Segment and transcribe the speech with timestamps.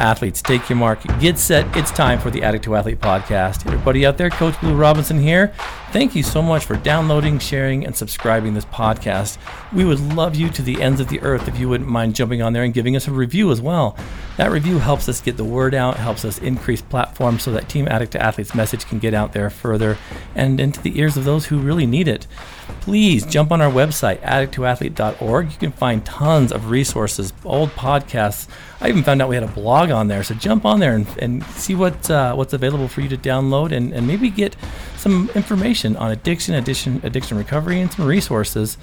[0.00, 1.00] Athletes, take your mark.
[1.20, 1.76] Get set.
[1.76, 3.66] It's time for the Addict to Athlete podcast.
[3.66, 5.52] Everybody out there, Coach Blue Robinson here.
[5.92, 9.36] Thank you so much for downloading, sharing, and subscribing this podcast.
[9.74, 12.40] We would love you to the ends of the earth if you wouldn't mind jumping
[12.40, 13.96] on there and giving us a review as well.
[14.38, 17.86] That review helps us get the word out, helps us increase platforms so that Team
[17.86, 19.98] Addict to Athletes message can get out there further
[20.34, 22.26] and into the ears of those who really need it.
[22.80, 25.52] Please jump on our website, addict2athlete.org.
[25.52, 28.48] You can find tons of resources, old podcasts.
[28.80, 30.22] I even found out we had a blog on there.
[30.22, 33.72] So jump on there and, and see what uh, what's available for you to download
[33.72, 34.56] and, and maybe get
[34.96, 38.78] some information on addiction, addiction, addiction recovery, and some resources.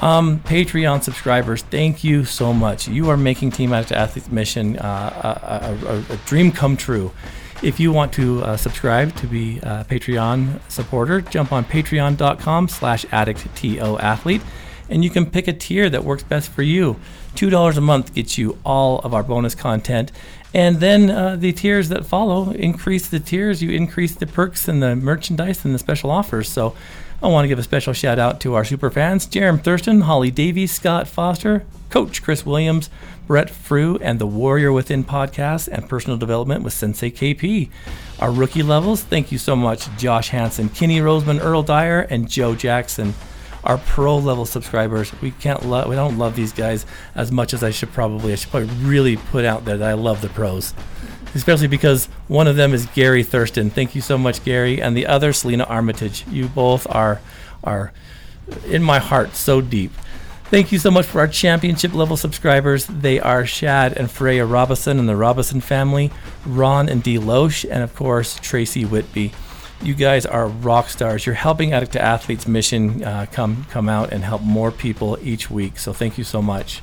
[0.00, 2.86] Um, Patreon subscribers, thank you so much.
[2.86, 7.12] You are making Team Addict Athletes Mission uh, a, a, a, dream come true.
[7.62, 13.06] If you want to uh, subscribe to be a Patreon supporter, jump on patreon.com slash
[13.06, 14.42] addicttoathlete
[14.88, 16.96] and you can pick a tier that works best for you.
[17.34, 20.12] $2 a month gets you all of our bonus content.
[20.54, 24.82] And then uh, the tiers that follow increase the tiers, you increase the perks and
[24.82, 26.48] the merchandise and the special offers.
[26.48, 26.74] So
[27.22, 30.30] I want to give a special shout out to our super fans Jerem Thurston, Holly
[30.30, 32.90] Davies, Scott Foster, Coach Chris Williams,
[33.26, 37.68] Brett Frew, and the Warrior Within podcast and personal development with Sensei KP.
[38.20, 42.54] Our rookie levels, thank you so much, Josh Hanson, Kenny Roseman, Earl Dyer, and Joe
[42.54, 43.14] Jackson.
[43.64, 47.64] Our pro level subscribers, we can't love, we don't love these guys as much as
[47.64, 48.32] I should probably.
[48.32, 50.72] I should probably really put out there that I love the pros
[51.34, 53.68] especially because one of them is Gary Thurston.
[53.68, 56.24] Thank you so much, Gary, and the other Selena Armitage.
[56.28, 57.20] You both are
[57.62, 57.92] are
[58.66, 59.92] in my heart so deep.
[60.48, 62.86] Thank you so much for our championship level subscribers.
[62.86, 66.12] They are Shad and Freya Robinson and the Robinson family,
[66.46, 69.32] Ron and Dee Loesch, and of course Tracy Whitby.
[69.82, 71.26] You guys are rock stars.
[71.26, 75.50] You're helping Addict to Athletes mission uh, come come out and help more people each
[75.50, 75.80] week.
[75.80, 76.80] So thank you so much.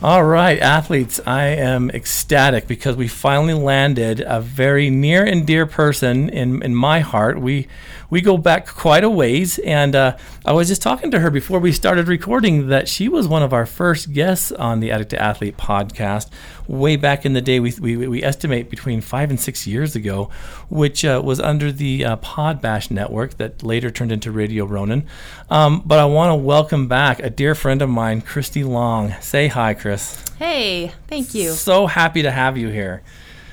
[0.00, 5.66] All right, athletes, I am ecstatic because we finally landed a very near and dear
[5.66, 7.40] person in, in my heart.
[7.40, 7.66] We
[8.10, 10.16] we go back quite a ways, and uh,
[10.46, 13.52] I was just talking to her before we started recording that she was one of
[13.52, 16.30] our first guests on the Addict to Athlete podcast
[16.66, 17.60] way back in the day.
[17.60, 20.30] We, we, we estimate between five and six years ago,
[20.70, 25.06] which uh, was under the uh, Podbash network that later turned into Radio Ronin.
[25.50, 29.14] Um, but I want to welcome back a dear friend of mine, Christy Long.
[29.20, 30.22] Say hi, Chris.
[30.38, 31.52] Hey, thank you.
[31.52, 33.02] So happy to have you here.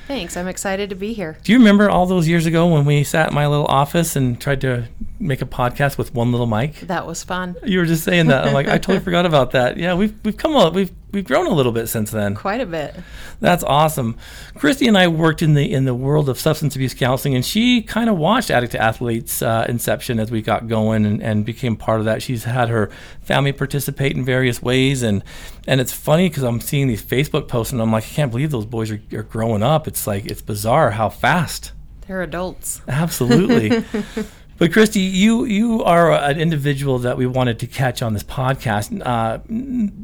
[0.06, 0.36] Thanks.
[0.36, 1.36] I'm excited to be here.
[1.42, 4.40] Do you remember all those years ago when we sat in my little office and
[4.40, 4.84] tried to
[5.18, 6.76] make a podcast with one little mic?
[6.80, 7.56] That was fun.
[7.64, 8.46] You were just saying that.
[8.46, 9.78] I'm like, I totally forgot about that.
[9.78, 12.34] Yeah, we've we've come a we've we've grown a little bit since then.
[12.34, 12.94] Quite a bit.
[13.40, 14.16] That's awesome.
[14.54, 17.82] Christy and I worked in the in the world of substance abuse counseling, and she
[17.82, 21.76] kind of watched Addict to Athletes uh, inception as we got going and, and became
[21.76, 22.22] part of that.
[22.22, 22.90] She's had her
[23.22, 25.22] family participate in various ways, and
[25.66, 28.50] and it's funny because I'm seeing these Facebook posts, and I'm like, I can't believe
[28.50, 29.88] those boys are, are growing up.
[29.88, 31.72] It's like it's bizarre how fast.
[32.06, 32.82] They're adults.
[32.86, 33.84] Absolutely.
[34.58, 39.02] But Christy, you you are an individual that we wanted to catch on this podcast.
[39.04, 39.38] Uh,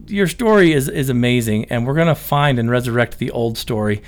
[0.06, 4.02] your story is is amazing, and we're going to find and resurrect the old story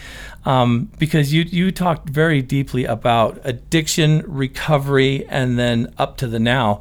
[0.45, 6.39] um, because you you talked very deeply about addiction, recovery, and then up to the
[6.39, 6.81] now.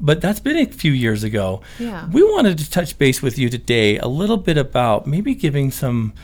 [0.00, 1.62] But that's been a few years ago.
[1.78, 2.08] Yeah.
[2.10, 6.14] We wanted to touch base with you today a little bit about maybe giving some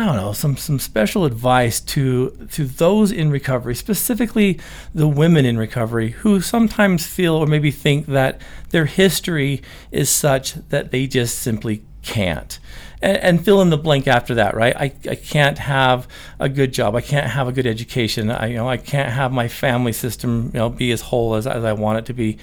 [0.00, 4.58] I don't know, some some special advice to to those in recovery, specifically
[4.94, 8.40] the women in recovery who sometimes feel or maybe think that
[8.70, 9.60] their history
[9.92, 12.58] is such that they just simply can't.
[13.02, 14.74] And, and, fill in the blank after that, right?
[14.74, 16.94] I, I can't have a good job.
[16.94, 18.30] I can't have a good education.
[18.30, 21.46] I you know I can't have my family system you know be as whole as,
[21.46, 22.38] as I want it to be.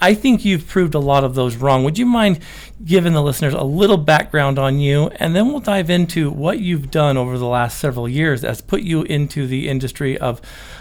[0.00, 1.84] I think you've proved a lot of those wrong.
[1.84, 2.40] Would you mind
[2.84, 6.90] giving the listeners a little background on you, and then we'll dive into what you've
[6.90, 10.40] done over the last several years that's put you into the industry of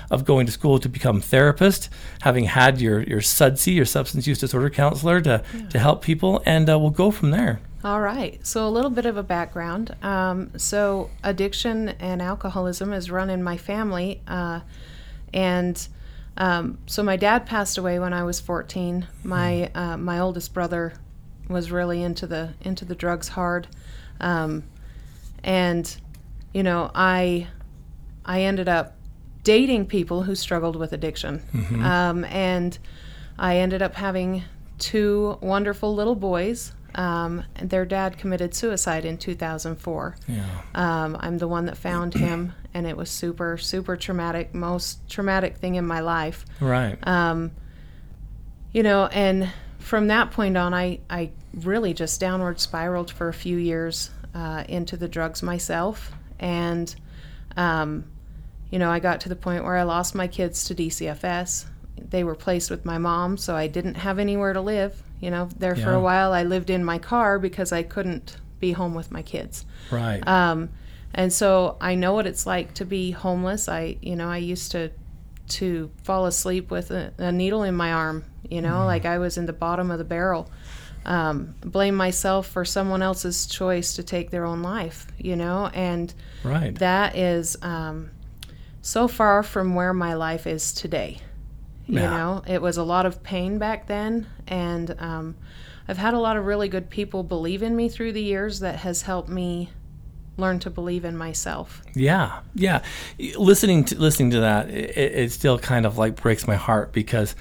[0.10, 1.90] of going to school to become therapist,
[2.22, 5.70] having had your your SUDC, your substance use disorder counselor, to yeah.
[5.70, 7.60] to help people, and uh, we'll go from there.
[7.84, 8.46] All right.
[8.46, 9.96] So a little bit of a background.
[10.02, 14.62] Um, so addiction and alcoholism is run in my family, uh,
[15.34, 15.88] and
[16.38, 19.08] um, so my dad passed away when I was 14.
[19.24, 19.78] My hmm.
[19.78, 20.94] uh, my oldest brother
[21.50, 23.68] was really into the into the drugs hard,
[24.22, 24.64] um,
[25.44, 25.98] and
[26.54, 27.48] you know I
[28.24, 28.96] I ended up
[29.44, 31.84] dating people who struggled with addiction, mm-hmm.
[31.84, 32.78] um, and
[33.40, 34.44] I ended up having
[34.78, 36.74] two wonderful little boys.
[36.98, 40.16] Um, their dad committed suicide in 2004.
[40.28, 40.44] Yeah.
[40.76, 45.58] Um, I'm the one that found him, and it was super super traumatic most traumatic
[45.58, 47.52] thing in my life right um,
[48.74, 49.50] you know and
[49.80, 54.64] from that point on i i really just downward spiraled for a few years uh,
[54.68, 56.96] into the drugs myself and
[57.56, 58.04] Um,
[58.70, 61.66] you know, I got to the point where I lost my kids to DCFS.
[62.10, 65.02] They were placed with my mom, so I didn't have anywhere to live.
[65.20, 68.72] You know, there for a while I lived in my car because I couldn't be
[68.72, 69.66] home with my kids.
[69.92, 70.26] Right.
[70.28, 70.70] Um,
[71.14, 73.68] and so I know what it's like to be homeless.
[73.68, 74.92] I, you know, I used to
[75.50, 78.26] to fall asleep with a, a needle in my arm.
[78.50, 80.50] You know, like I was in the bottom of the barrel.
[81.06, 85.08] Um, blame myself for someone else's choice to take their own life.
[85.18, 86.76] You know, and right.
[86.76, 88.12] that is um,
[88.82, 91.22] so far from where my life is today.
[91.88, 92.10] You Yeah.
[92.18, 95.36] know, it was a lot of pain back then, and um,
[95.88, 98.78] I've had a lot of really good people believe in me through the years that
[98.80, 99.70] has helped me
[100.36, 101.82] learn to believe in myself.
[101.96, 102.84] Yeah, yeah.
[103.38, 107.36] Listening to listening to that, it, it still kind of like breaks my heart because,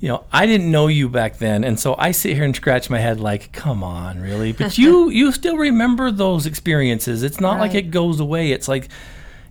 [0.00, 2.88] you know, I didn't know you back then, and so I sit here and scratch
[2.90, 4.52] my head like, come on, really?
[4.52, 7.22] But you you still remember those experiences.
[7.22, 8.50] It's not like it goes away.
[8.50, 8.88] It's like,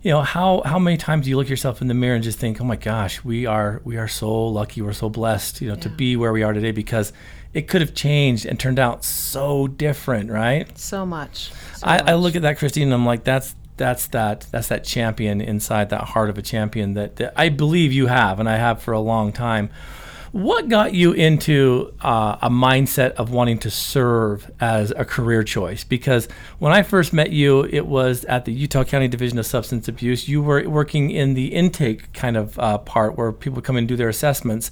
[0.02, 2.38] you know, how how many times do you look yourself in the mirror and just
[2.38, 5.76] think, oh my gosh, we are we are so lucky, we're so blessed, you know,
[5.76, 7.12] to be where we are today because
[7.52, 10.76] it could have changed and turned out so different, right?
[10.78, 11.52] So much.
[11.76, 14.84] so I, I look at that Christine and I'm like that's that's that that's that
[14.84, 18.56] champion inside that heart of a champion that, that I believe you have and I
[18.56, 19.70] have for a long time.
[20.32, 25.82] What got you into uh, a mindset of wanting to serve as a career choice?
[25.82, 26.28] Because
[26.60, 30.28] when I first met you, it was at the Utah County Division of Substance Abuse.
[30.28, 33.96] You were working in the intake kind of uh, part where people come and do
[33.96, 34.70] their assessments.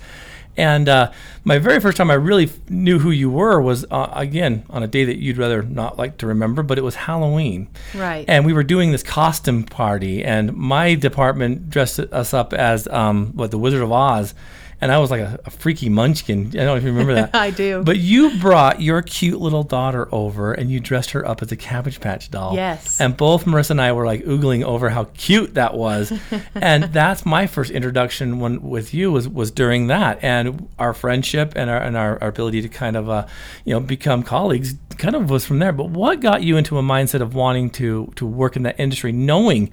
[0.56, 1.12] And uh,
[1.42, 4.82] my very first time I really f- knew who you were was, uh, again, on
[4.84, 7.68] a day that you'd rather not like to remember, but it was Halloween.
[7.94, 8.24] Right.
[8.28, 13.32] And we were doing this costume party, and my department dressed us up as, um,
[13.34, 14.34] what, the Wizard of Oz.
[14.80, 16.48] And I was like a, a freaky munchkin.
[16.48, 17.34] I don't know if you remember that.
[17.34, 17.82] I do.
[17.82, 21.56] But you brought your cute little daughter over and you dressed her up as a
[21.56, 22.54] Cabbage Patch doll.
[22.54, 23.00] Yes.
[23.00, 26.12] And both Marissa and I were like oogling over how cute that was.
[26.54, 30.22] and that's my first introduction when, with you was, was during that.
[30.22, 33.26] And our friendship and our, and our, our ability to kind of, uh,
[33.64, 35.72] you know, become colleagues kind of was from there.
[35.72, 39.10] But what got you into a mindset of wanting to, to work in that industry,
[39.10, 39.70] knowing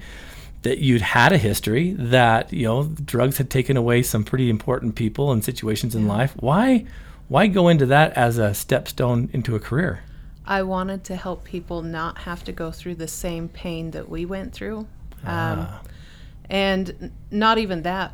[0.66, 4.94] that you'd had a history that you know drugs had taken away some pretty important
[4.96, 6.84] people and situations in life why
[7.28, 10.00] why go into that as a stepstone into a career
[10.48, 14.24] I wanted to help people not have to go through the same pain that we
[14.24, 14.78] went through.
[15.24, 15.80] Um, Ah.
[16.48, 18.12] and not even that,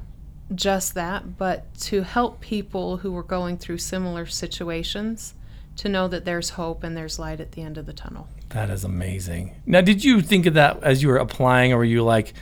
[0.54, 1.58] just that, but
[1.88, 5.34] to help people who were going through similar situations
[5.76, 8.28] to know that there's hope and there's light at the end of the tunnel.
[8.50, 9.54] that is amazing.
[9.66, 12.34] Now did you think of that as you were applying or were you like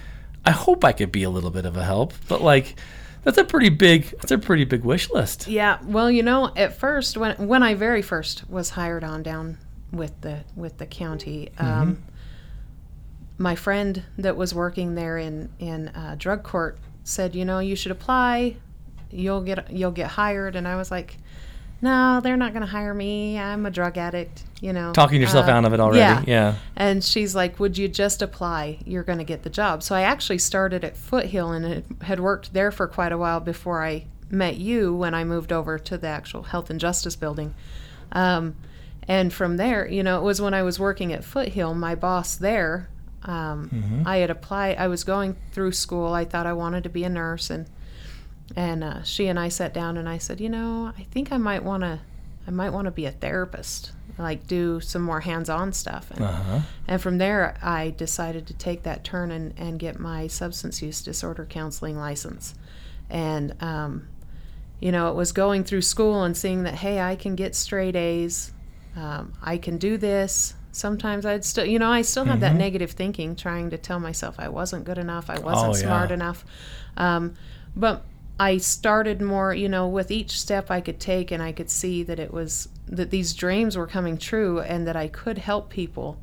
[0.44, 2.74] i hope i could be a little bit of a help but like
[3.22, 5.46] that's a pretty big that's a pretty big wish list.
[5.46, 9.58] Yeah, well, you know, at first when when I very first was hired on down
[9.92, 12.02] with the with the county, um,
[13.36, 17.76] my friend that was working there in in uh, drug court said, you know, you
[17.76, 18.56] should apply,
[19.10, 21.18] you'll get you'll get hired, and I was like,
[21.82, 23.38] no, they're not going to hire me.
[23.38, 24.92] I'm a drug addict, you know.
[24.92, 26.22] talking yourself Uh, out of it already Yeah.
[26.26, 28.78] yeah And she's like, Would you just apply?
[28.84, 29.82] You're going to get the job.
[29.82, 33.40] So I actually started at Foothill and had- had worked there for quite a while
[33.40, 37.54] before I met you when I moved over to the actual Health and Justice building.
[38.12, 38.54] Um,
[39.08, 42.36] and from there, you know, it was when I was working at Foothill, my boss
[42.36, 42.88] there,
[43.24, 46.12] um, I had applied, I was going through school.
[46.14, 47.50] I thought I wanted to be a nurse.
[47.50, 47.66] And,
[48.56, 51.36] and uh, she and I sat down and I said, You know, I think I
[51.38, 52.00] might want to.
[52.46, 56.10] I might want to be a therapist, like do some more hands-on stuff.
[56.10, 60.26] And, uh-huh and from there, I decided to take that turn and, and get my
[60.26, 62.54] substance use disorder counseling license.
[63.08, 64.08] And, um,
[64.80, 67.94] you know, it was going through school and seeing that, hey, I can get straight
[67.94, 68.52] A's.
[68.96, 70.54] Um, I can do this.
[70.72, 74.36] Sometimes I'd still, you know, I still had that negative thinking, trying to tell myself
[74.38, 75.82] I wasn't good enough, I wasn't Oh, yeah.
[75.86, 76.44] smart enough.
[76.96, 77.34] Um,
[77.76, 78.04] but
[78.40, 82.02] I started more, you know, with each step I could take, and I could see
[82.04, 86.18] that it was that these dreams were coming true, and that I could help people.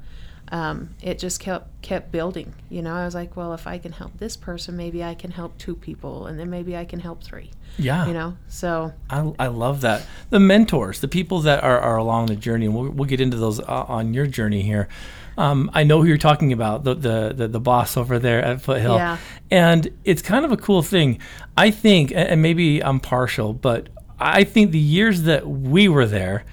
[0.51, 2.55] Um, it just kept kept building.
[2.69, 5.29] You know, I was like, well, if I can help this person, maybe I can
[5.29, 7.51] help two people, and then maybe I can help three.
[7.77, 10.03] yeah You know, so I, I love that.
[10.31, 13.37] The mentors, the people that are, are along the journey, and we'll, we'll get into
[13.37, 14.87] those uh, on your journey here.
[15.37, 18.61] Um, I know who you're talking about, the, the, the, the boss over there at
[18.61, 18.95] Foothill.
[18.95, 19.17] Yeah.
[19.51, 21.19] And it's kind of a cool thing.
[21.55, 23.89] I think, and maybe I'm partial, but
[24.19, 26.43] I think the years that we were there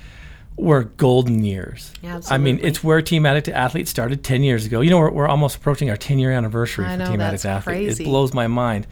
[0.56, 1.92] were golden years.
[2.04, 2.34] Absolutely.
[2.34, 4.82] I mean, it's where Team Addict to Athlete started 10 years ago.
[4.82, 7.42] You know, we're, we're almost approaching our 10 year anniversary I for know, Team Addict
[7.42, 7.76] to Athlete.
[7.76, 8.04] crazy.
[8.04, 8.86] It blows my mind.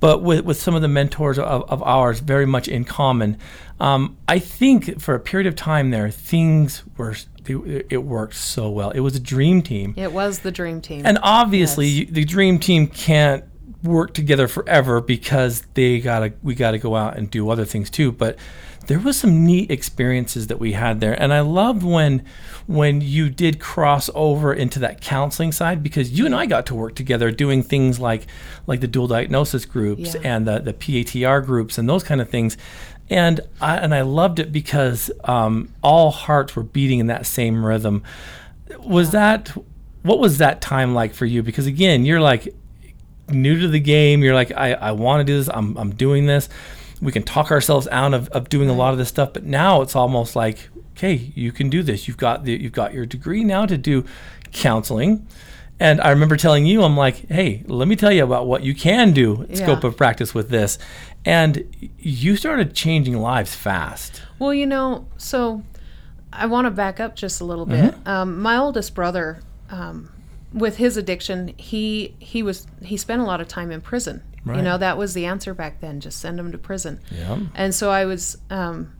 [0.00, 3.36] But with, with some of the mentors of, of ours, very much in common,
[3.80, 7.16] um, I think for a period of time there, things were
[7.50, 8.90] it, it worked so well.
[8.90, 9.94] It was a dream team.
[9.96, 11.02] It was the dream team.
[11.04, 12.08] And obviously, Yes.
[12.08, 13.44] you, the dream team can't
[13.84, 18.10] work together forever because they gotta we gotta go out and do other things too.
[18.10, 18.36] But
[18.88, 22.24] there was some neat experiences that we had there, and I loved when
[22.66, 26.74] when you did cross over into that counseling side because you and I got to
[26.74, 28.26] work together doing things like
[28.66, 30.20] like the dual diagnosis groups Yeah.
[30.24, 32.56] and the the PATR groups and those kind of things.
[33.10, 37.64] And I, and I loved it because um, all hearts were beating in that same
[37.64, 38.02] rhythm.
[38.80, 39.52] Was that
[40.02, 41.42] what was that time like for you?
[41.42, 42.54] Because again, you're like
[43.28, 44.22] new to the game.
[44.22, 45.48] You're like, I, I want to do this.
[45.52, 46.48] I'm, I'm doing this.
[47.00, 49.32] We can talk ourselves out of, of doing a lot of this stuff.
[49.32, 52.08] But now it's almost like, okay, you can do this.
[52.08, 54.04] You've got the, you've got your degree now to do
[54.52, 55.26] counseling.
[55.80, 58.74] And I remember telling you, I'm like, hey, let me tell you about what you
[58.74, 60.78] can do, scope of practice with this.
[61.24, 64.22] And you started changing lives fast.
[64.38, 65.62] Well, you know, so
[66.32, 67.94] I want to back up just a little bit.
[68.06, 70.12] Um, my oldest brother, um,
[70.52, 74.22] with his addiction, he he was he spent a lot of time in prison.
[74.44, 74.56] Right.
[74.56, 76.00] You know, that was the answer back then.
[76.00, 77.00] Just send him to prison.
[77.10, 77.38] Yeah.
[77.54, 78.94] And so I was, um,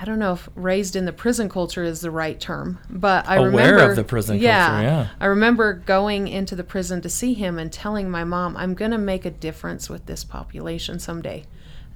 [0.00, 3.36] I don't know if raised in the prison culture is the right term, but I
[3.36, 5.08] Aware remember of the prison culture, yeah, yeah.
[5.20, 8.92] I remember going into the prison to see him and telling my mom, "I'm going
[8.92, 11.44] to make a difference with this population someday."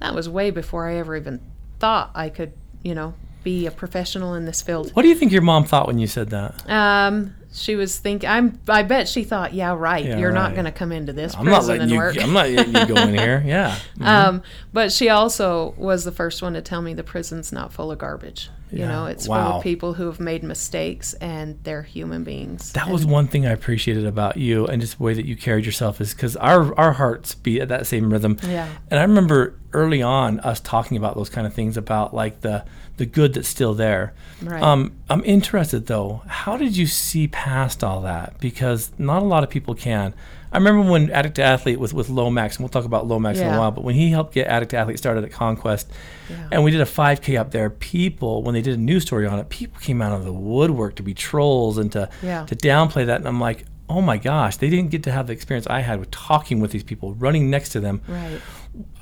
[0.01, 1.41] That was way before I ever even
[1.79, 4.91] thought I could, you know, be a professional in this field.
[4.91, 6.69] What do you think your mom thought when you said that?
[6.69, 8.29] Um, she was thinking.
[8.29, 8.59] I'm.
[8.67, 10.05] I bet she thought, "Yeah, right.
[10.05, 11.97] Yeah, You're not going to come into this I'm prison and you.
[11.97, 13.41] work." I'm not letting you go in here.
[13.45, 13.77] Yeah.
[14.01, 14.43] Um,
[14.73, 17.97] but she also was the first one to tell me the prison's not full of
[17.97, 18.49] garbage.
[18.71, 18.87] You Yeah.
[18.89, 22.73] know, it's full of people who have made mistakes and they're human beings.
[22.73, 25.65] That was one thing I appreciated about you and just the way that you carried
[25.65, 28.37] yourself is because our, our hearts beat at that same rhythm.
[28.43, 28.67] Yeah.
[28.89, 32.65] And I remember early on us talking about those kind of things about like the,
[32.97, 34.13] the good that's still there.
[34.41, 34.61] Right.
[34.61, 38.39] Um, I'm interested though, how did you see past all that?
[38.39, 40.13] Because not a lot of people can.
[40.51, 43.53] I remember when Addict to Athlete with, with Lomax, and we'll talk about Lomax in
[43.53, 45.91] a while, but when he helped get Addict to Athlete started at Conquest,
[46.29, 46.47] Yeah.
[46.53, 49.37] and we did a 5K up there, people, when they did a news story on
[49.37, 52.45] it, people came out of the woodwork to be trolls and to, Yeah.
[52.45, 53.17] to downplay that.
[53.17, 55.99] And I'm like, oh my gosh, they didn't get to have the experience I had
[55.99, 57.99] with talking with these people, running next to them.
[58.07, 58.39] right.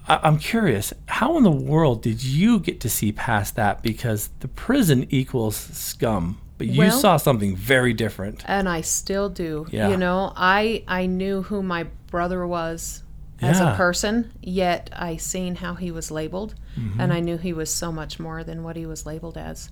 [0.07, 3.81] I, I'm curious, how in the world did you get to see past that?
[3.83, 8.43] Because the prison equals scum, but you Well- saw something very different.
[8.45, 9.65] And I still do.
[9.71, 9.89] Yeah.
[9.89, 13.03] You know, I I knew who my brother was
[13.41, 13.73] as Yeah.
[13.73, 16.99] a person, yet I seen how he was labeled, Mm-hmm.
[17.01, 19.69] and I knew he was so much more than what he was labeled as.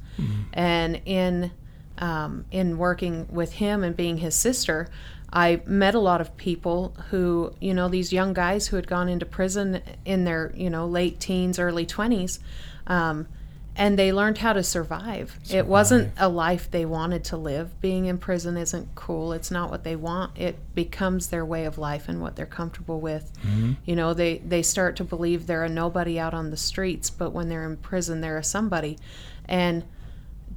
[0.54, 1.52] And in
[2.02, 4.90] um, in working with him and being his sister,
[5.32, 9.08] I met a lot of people who, you know, these young guys who had gone
[9.08, 12.40] into prison in their, you know, late teens, early twenties.
[12.88, 13.28] Um,
[13.74, 15.40] and they learned how to survive.
[15.50, 17.80] It wasn't a life they wanted to live.
[17.80, 19.32] Being in prison isn't cool.
[19.32, 20.38] It's not what they want.
[20.38, 23.32] It becomes their way of life and what they're comfortable with.
[23.86, 27.32] You know, they they start to believe they're a nobody out on the streets, but
[27.32, 28.98] when they're in prison, they're a somebody.
[29.46, 29.86] And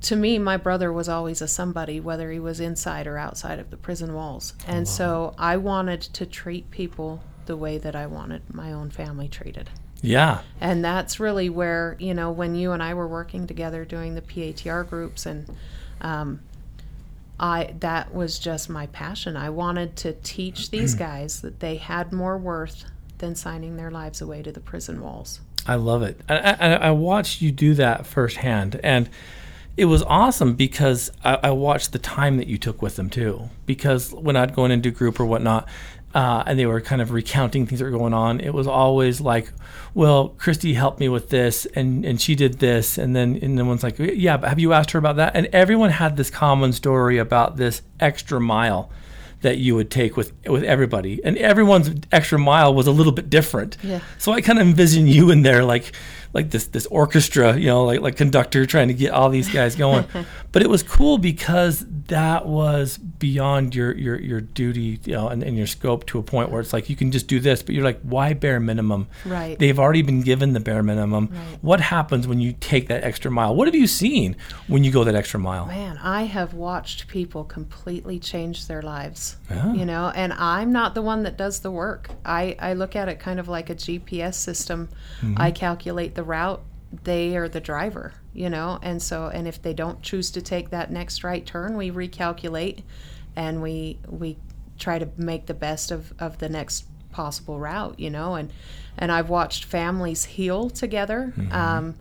[0.02, 3.70] to me, my brother was always a somebody, whether he was inside or outside of
[3.70, 4.54] the prison walls.
[4.66, 9.28] And so I wanted to treat people the way that I wanted my own family
[9.28, 9.70] treated.
[10.00, 10.40] Yeah.
[10.60, 14.20] And that's really where, you know, when you and I were working together doing the
[14.20, 15.48] PATR groups and
[16.00, 16.40] um,
[17.40, 19.36] I that was just my passion.
[19.36, 22.84] I wanted to teach these guys that they had more worth
[23.18, 25.40] than signing their lives away to the prison walls.
[25.66, 26.20] I love it.
[26.28, 29.08] I, I, I watched you do that firsthand, and
[29.76, 33.50] it was awesome because I, I watched the time that you took with them too.
[33.66, 35.69] Because when I'd go in and do group or whatnot,
[36.14, 39.21] uh, and they were kind of recounting things that were going on, it was always
[39.21, 39.52] like,
[39.95, 43.66] "Well, Christy helped me with this, and and she did this," and then and then
[43.66, 46.73] one's like, "Yeah, but have you asked her about that?" And everyone had this common
[46.73, 48.90] story about this extra mile
[49.40, 53.28] that you would take with with everybody, and everyone's extra mile was a little bit
[53.28, 53.76] different.
[53.83, 53.99] Yeah.
[54.19, 55.93] So I kind of envision you in there, like
[56.34, 59.76] like this this orchestra, you know, like like conductor trying to get all these guys
[59.84, 60.04] going.
[60.52, 65.42] but it was cool because that was beyond your your your duty, you know, and,
[65.42, 67.74] and your scope to a point where it's like you can just do this, but
[67.74, 69.06] you're like, why bare minimum?
[69.24, 69.58] Right.
[69.58, 71.30] They've already been given the bare minimum.
[71.32, 71.58] Right.
[71.62, 73.54] What happens when you take that extra mile?
[73.54, 74.36] What have you seen
[74.66, 75.66] when you go that extra mile?
[75.66, 79.36] Man, I have watched people completely change their lives.
[79.48, 79.72] Yeah.
[79.72, 82.10] You know, and I'm not the one that does the work.
[82.24, 84.88] I, I look at it kind of like a GPS system.
[85.20, 85.34] Mm-hmm.
[85.36, 86.62] I calculate the route,
[87.04, 90.71] they are the driver, you know, and so and if they don't choose to take
[90.71, 92.83] that next right turn, we recalculate
[93.37, 94.37] and we we
[94.78, 98.52] try to make the best of, of the next possible route, you know, and
[98.99, 101.33] and I've watched families heal together.
[101.52, 101.95] Um,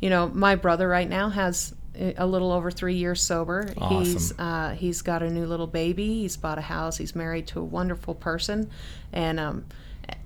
[0.00, 1.74] you know, my brother right now has
[2.18, 3.72] a little over three years sober.
[3.88, 6.20] He's uh, he's got a new little baby.
[6.22, 6.96] He's bought a house.
[6.98, 8.70] He's married to a wonderful person,
[9.12, 9.64] and um,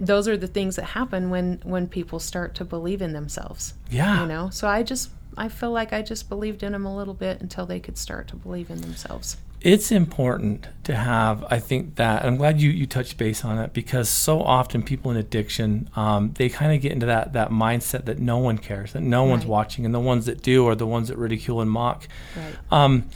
[0.00, 3.74] those are the things that happen when when people start to believe in themselves.
[3.90, 4.22] Yeah.
[4.22, 4.50] You know.
[4.50, 7.64] So I just I feel like I just believed in them a little bit until
[7.66, 9.36] they could start to believe in themselves.
[9.60, 13.72] it's important to have i think that i'm glad you, you touched base on it
[13.72, 18.04] because so often people in addiction um, they kind of get into that, that mindset
[18.04, 20.86] that no one cares that no one's watching and the ones that do are the
[20.86, 22.06] ones that ridicule and mock
[22.36, 22.54] Right.
[22.70, 23.08] um,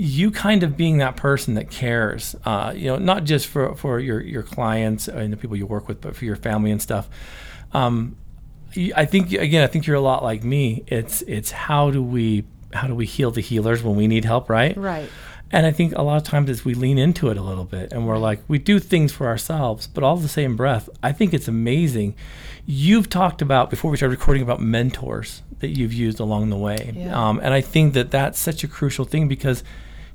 [0.00, 3.98] you kind of being that person that cares uh, you know not just for, for
[3.98, 7.08] your, your clients and the people you work with but for your family and stuff
[7.72, 8.16] um,
[8.94, 10.84] I think again, I think you're a lot like me.
[10.86, 14.50] It's it's how do we how do we heal the healers when we need help,
[14.50, 14.76] right?
[14.76, 15.08] Right.
[15.50, 17.90] And I think a lot of times is we lean into it a little bit
[17.90, 21.32] and we're like, we do things for ourselves, but all the same breath, I think
[21.32, 22.14] it's amazing.
[22.66, 26.92] You've talked about before we started recording about mentors that you've used along the way.
[26.94, 27.28] Yeah.
[27.28, 29.64] Um, and I think that that's such a crucial thing because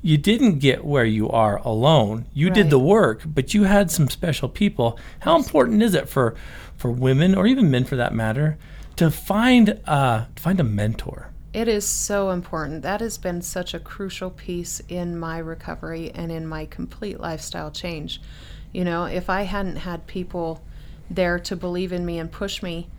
[0.03, 2.25] you didn't get where you are alone.
[2.33, 4.99] You did the work, but you had some special people.
[5.21, 6.35] How important is it for,
[6.75, 8.57] for women or even men for that matter
[8.97, 11.29] to find, uh, to find a mentor?
[11.53, 12.81] It is so important.
[12.81, 17.71] That has been such a crucial piece in my recovery and in my complete lifestyle
[17.71, 18.21] change.
[18.73, 20.61] You know, if I hadn't had people
[21.09, 22.89] there to believe in me and push me,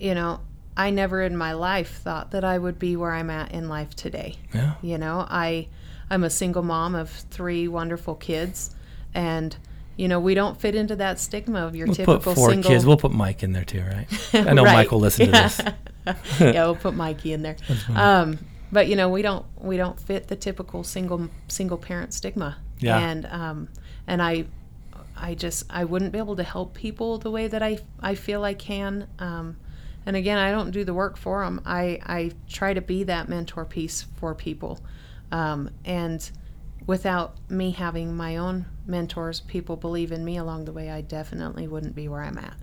[0.00, 0.40] you know,
[0.80, 3.94] I never in my life thought that I would be where I'm at in life
[3.94, 4.36] today.
[4.54, 4.74] Yeah.
[4.80, 5.68] You know, I
[6.08, 8.74] I'm a single mom of three wonderful kids
[9.12, 9.54] and
[9.96, 12.70] you know, we don't fit into that stigma of your We'll typical put four single
[12.70, 12.86] kids.
[12.86, 14.06] We'll put Mike in there too, right?
[14.48, 14.72] I know Right.
[14.72, 15.60] Mike will listen to this.
[16.40, 17.56] yeah, we'll put Mikey in there.
[17.94, 18.38] Um,
[18.72, 22.56] but you know, we don't we don't fit the typical single single parent stigma.
[22.78, 22.98] Yeah.
[22.98, 23.68] And um,
[24.06, 24.46] and I
[25.14, 28.44] I just I wouldn't be able to help people the way that I I feel
[28.44, 29.06] I can.
[29.18, 29.58] Um,
[30.06, 31.60] and again, I don't do the work for them.
[31.64, 34.80] I I try to be that mentor piece for people.
[35.32, 36.28] Um, and
[36.86, 41.68] without me having my own mentors, people believe in me along the way, I definitely
[41.68, 42.54] wouldn't be where I'm at.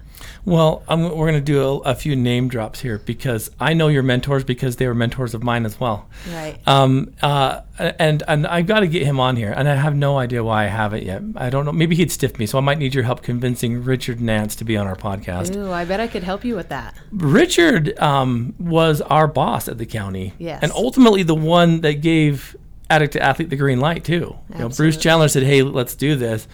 [0.45, 3.87] Well, I'm, we're going to do a, a few name drops here because I know
[3.87, 6.07] your mentors because they were mentors of mine as well.
[6.31, 6.57] Right.
[6.65, 10.17] Um, uh, and and I've got to get him on here, and I have no
[10.17, 11.21] idea why I haven't yet.
[11.35, 11.71] I don't know.
[11.71, 14.75] Maybe he'd stiff me, so I might need your help convincing Richard Nance to be
[14.77, 15.55] on our podcast.
[15.55, 16.95] Ooh, I bet I could help you with that.
[17.11, 20.59] Richard um, was our boss at the county, Yes.
[20.63, 22.55] and ultimately the one that gave
[22.89, 24.37] Addict to Athlete the green light too.
[24.53, 24.97] You know, Bruce.
[24.97, 26.47] Chandler said, "Hey, let's do this."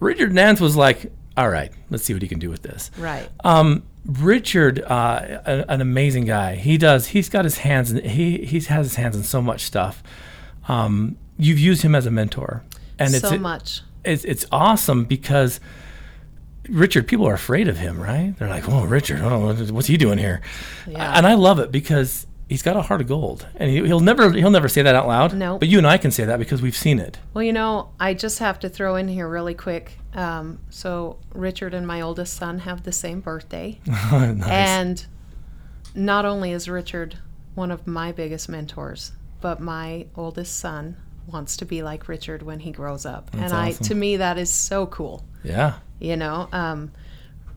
[0.00, 3.28] Richard Nance was like, "All right, let's see what he can do with this." Right.
[3.44, 6.56] Um, Richard, uh, a- an amazing guy.
[6.56, 7.08] He does.
[7.08, 7.92] He's got his hands.
[7.92, 10.02] In, he he has his hands in so much stuff.
[10.68, 12.62] Um, you've used him as a mentor,
[12.98, 13.82] and it's so much.
[14.04, 15.60] it's it's awesome because
[16.68, 18.34] Richard, people are afraid of him, right?
[18.38, 20.40] They're like, "Oh, Richard, oh, what's he doing here?"
[20.86, 21.16] Yeah.
[21.16, 24.30] And I love it because he's got a heart of gold, and he, he'll never
[24.32, 25.34] he'll never say that out loud.
[25.34, 25.58] No.
[25.58, 27.18] but you and I can say that because we've seen it.
[27.34, 29.98] Well, you know, I just have to throw in here really quick.
[30.14, 34.42] Um, so Richard and my oldest son have the same birthday, nice.
[34.48, 35.06] and
[35.94, 37.18] not only is Richard
[37.54, 42.60] one of my biggest mentors, but my oldest son wants to be like Richard when
[42.60, 43.84] he grows up, That's and I awesome.
[43.86, 45.24] to me that is so cool.
[45.44, 46.92] yeah, You know, um,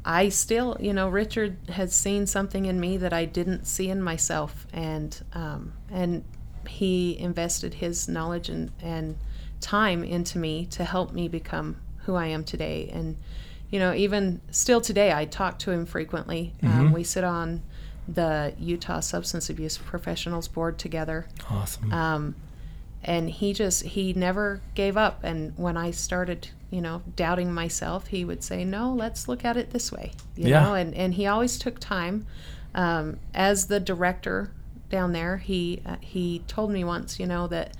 [0.04, 4.02] I still, you know, Richard has seen something in me that I didn't see in
[4.02, 6.24] myself, and um, and
[6.68, 9.18] he invested his knowledge and, and
[9.60, 12.90] time into me to help me become who I am today.
[12.94, 13.18] And
[13.70, 16.54] you know, even still today, I talk to him frequently.
[16.64, 17.62] Um, we sit on
[18.08, 21.94] the Utah Substance Abuse Professionals Board together awesome.
[21.94, 22.36] um,
[23.04, 28.08] and he just he never gave up and when i started you know doubting myself
[28.08, 30.64] he would say no let's look at it this way you Yeah.
[30.64, 32.26] know and, and he always took time
[32.74, 34.52] um, as the director
[34.90, 37.76] down there he uh, he told me once you know that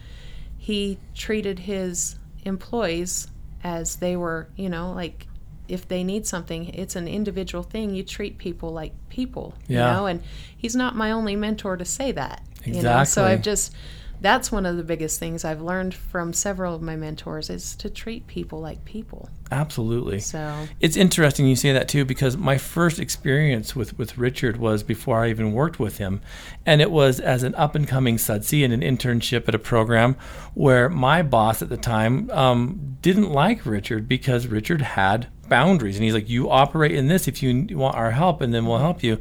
[0.58, 3.28] he treated his employees
[3.64, 5.28] as they were you know like
[5.68, 9.78] if they need something it's an individual thing you treat people like people Yeah.
[9.88, 10.24] you know and
[10.58, 13.74] he's not my only mentor to say that you know so i've just
[14.22, 17.90] that's one of the biggest things I've learned from several of my mentors is to
[17.90, 19.30] treat people like people.
[19.52, 20.20] Absolutely.
[20.20, 24.84] So It's interesting you say that too because my first experience with, with Richard was
[24.84, 26.22] before I even worked with him.
[26.66, 30.16] And it was as an up and coming sudsy in an internship at a program
[30.54, 35.98] where my boss at the time um, didn't like Richard because Richard had boundaries.
[35.98, 38.78] And he's like, You operate in this if you want our help, and then we'll
[38.78, 39.20] help you.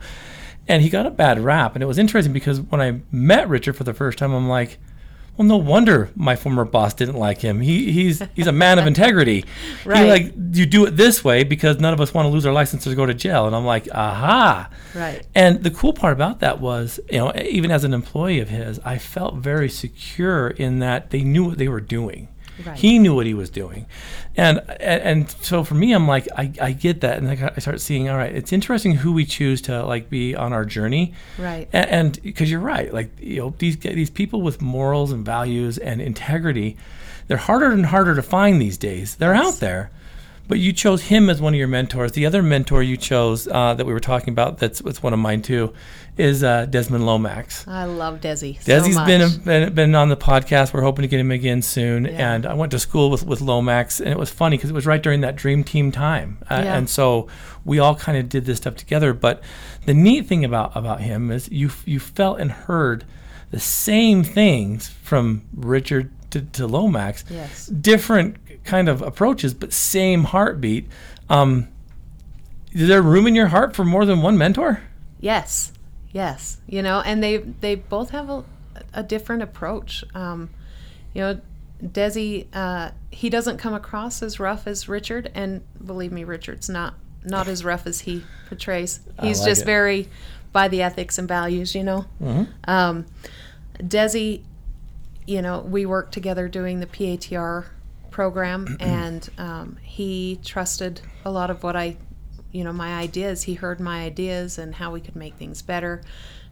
[0.68, 1.74] And he got a bad rap.
[1.74, 4.78] And it was interesting because when I met Richard for the first time, I'm like,
[5.36, 7.60] well, no wonder my former boss didn't like him.
[7.60, 9.44] He he's he's a man of integrity.
[9.84, 10.04] Right.
[10.04, 12.52] He like you do it this way because none of us want to lose our
[12.52, 13.46] license or go to jail.
[13.46, 14.68] And I'm like, aha.
[14.94, 15.26] Right.
[15.34, 18.78] And the cool part about that was, you know, even as an employee of his,
[18.84, 22.28] I felt very secure in that they knew what they were doing.
[22.66, 22.78] Right.
[22.78, 23.86] He knew what he was doing,
[24.36, 27.58] and and, and so for me, I'm like, I, I get that, and I, I
[27.60, 31.14] start seeing, all right, it's interesting who we choose to like be on our journey,
[31.38, 31.68] Right.
[31.72, 36.00] and because you're right, like you know, these these people with morals and values and
[36.00, 36.76] integrity,
[37.28, 39.16] they're harder and harder to find these days.
[39.16, 39.90] They're out there.
[40.50, 42.10] But you chose him as one of your mentors.
[42.12, 45.20] The other mentor you chose uh, that we were talking about, that's, that's one of
[45.20, 45.72] mine too,
[46.18, 47.68] is uh, Desmond Lomax.
[47.68, 48.60] I love Desi.
[48.60, 49.06] so Desi's much.
[49.06, 50.74] been, been been on the podcast.
[50.74, 52.04] We're hoping to get him again soon.
[52.04, 52.34] Yeah.
[52.34, 54.86] And I went to school with, with Lomax, and it was funny because it was
[54.86, 56.76] right during that Dream Team time, uh, Yeah.
[56.76, 57.28] and so
[57.64, 59.14] we all kind of did this stuff together.
[59.14, 59.42] But
[59.86, 63.04] the neat thing about about him is you you felt and heard
[63.52, 67.24] the same things from Richard to, to Lomax.
[67.30, 67.66] Yes.
[67.66, 70.88] Different kind of approaches, but same heartbeat.
[71.28, 71.68] Um,
[72.72, 74.82] is there room in your heart for more than one mentor?
[75.20, 75.72] Yes,
[76.12, 76.58] yes.
[76.66, 78.44] You know, and they they both have a,
[78.94, 80.04] a different approach.
[80.14, 80.50] Um,
[81.14, 81.40] you know,
[81.82, 86.94] Desi, uh, he doesn't come across as rough as Richard, and believe me, Richard's not
[87.24, 89.00] not as rough as he portrays.
[89.20, 89.66] He's like just it.
[89.66, 90.08] very
[90.52, 91.74] by the ethics and values.
[91.74, 92.70] You know, Mm-hmm.
[92.70, 93.06] um,
[93.78, 94.42] Desi,
[95.26, 97.66] you know, we worked together doing the PATR
[98.10, 101.96] program, and um, he trusted a lot of what I,
[102.52, 103.42] you know, my ideas.
[103.44, 106.02] He heard my ideas and how we could make things better.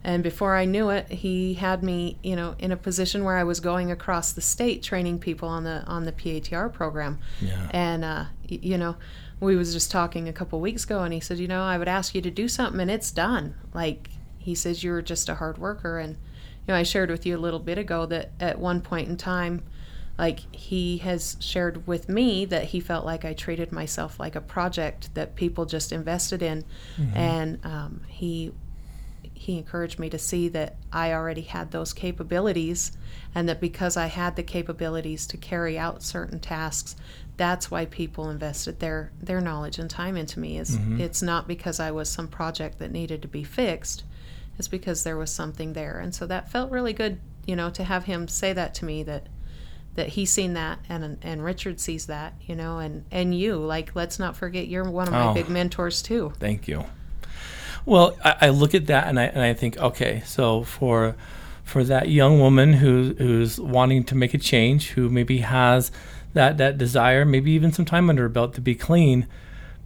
[0.01, 3.43] And before I knew it, he had me, you know, in a position where I
[3.43, 7.19] was going across the state training people on the on the PATR program.
[7.41, 7.67] Yeah.
[7.71, 8.95] And uh, y- you know,
[9.41, 11.89] we was just talking a couple weeks ago, and he said, you know, I would
[11.89, 13.55] ask you to do something, and it's done.
[13.73, 17.35] Like he says, you're just a hard worker, and you know, I shared with you
[17.35, 19.63] a little bit ago that at one point in time,
[20.19, 24.41] like he has shared with me that he felt like I treated myself like a
[24.41, 26.63] project that people just invested in,
[27.15, 28.51] and um, he
[29.33, 32.91] he encouraged me to see that I already had those capabilities
[33.33, 36.95] and that because I had the capabilities to carry out certain tasks
[37.37, 41.79] that's why people invested their their knowledge and time into me is it's not because
[41.79, 44.03] I was some project that needed to be fixed.
[44.57, 45.99] It's because there was something there.
[45.99, 49.03] And so that felt really good you know to have him say that to me
[49.03, 49.27] that
[49.95, 53.95] that he's seen that and and Richard sees that you know and and you like
[53.95, 55.33] let's not forget you're one of my Oh.
[55.33, 56.85] big mentors too Thank you.
[57.85, 61.15] Well, I, I look at that and I and I think, okay, so for
[61.63, 65.91] for that young woman who who's wanting to make a change, who maybe has
[66.33, 69.27] that that desire, maybe even some time under her belt to be clean,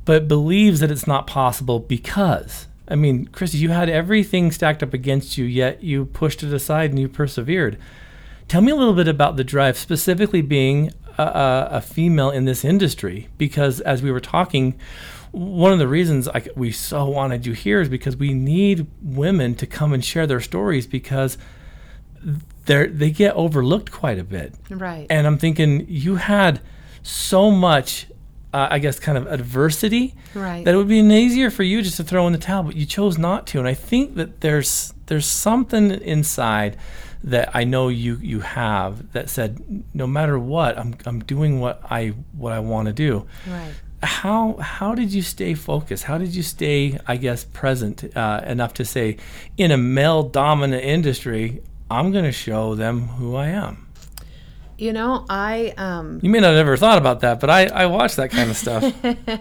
[0.06, 4.94] but believes that it's not possible because I mean, Christy, you had everything stacked up
[4.94, 7.78] against you, yet you pushed it aside and you persevered.
[8.47, 12.65] Tell me a little bit about the drive, specifically being a, a, female in this
[12.65, 14.79] industry, because as we were talking,
[15.32, 19.56] one of the reasons I, we so wanted you here is because we need women
[19.56, 21.38] to come and share their stories because
[22.65, 24.53] they they get overlooked quite a bit.
[24.69, 26.62] right And I'm thinking you had
[27.01, 28.08] so much,
[28.53, 31.97] uh, I guess, kind of adversity right that it would be easier for you just
[31.97, 33.60] to throw in the towel, but you chose not to.
[33.60, 36.77] And I think that there's there's something inside
[37.24, 41.82] that I know you you have that said, no matter what, I'm I'm doing what
[41.90, 43.26] I what I want to do.
[43.48, 46.04] right How how did you stay focused?
[46.04, 49.18] How did you stay, I guess, present uh, enough to say,
[49.58, 53.88] in a male dominant industry, I'm going to show them who I am.
[54.78, 57.86] You know, I um You may not have ever thought about that, but I I
[57.86, 58.84] watch that kind of stuff.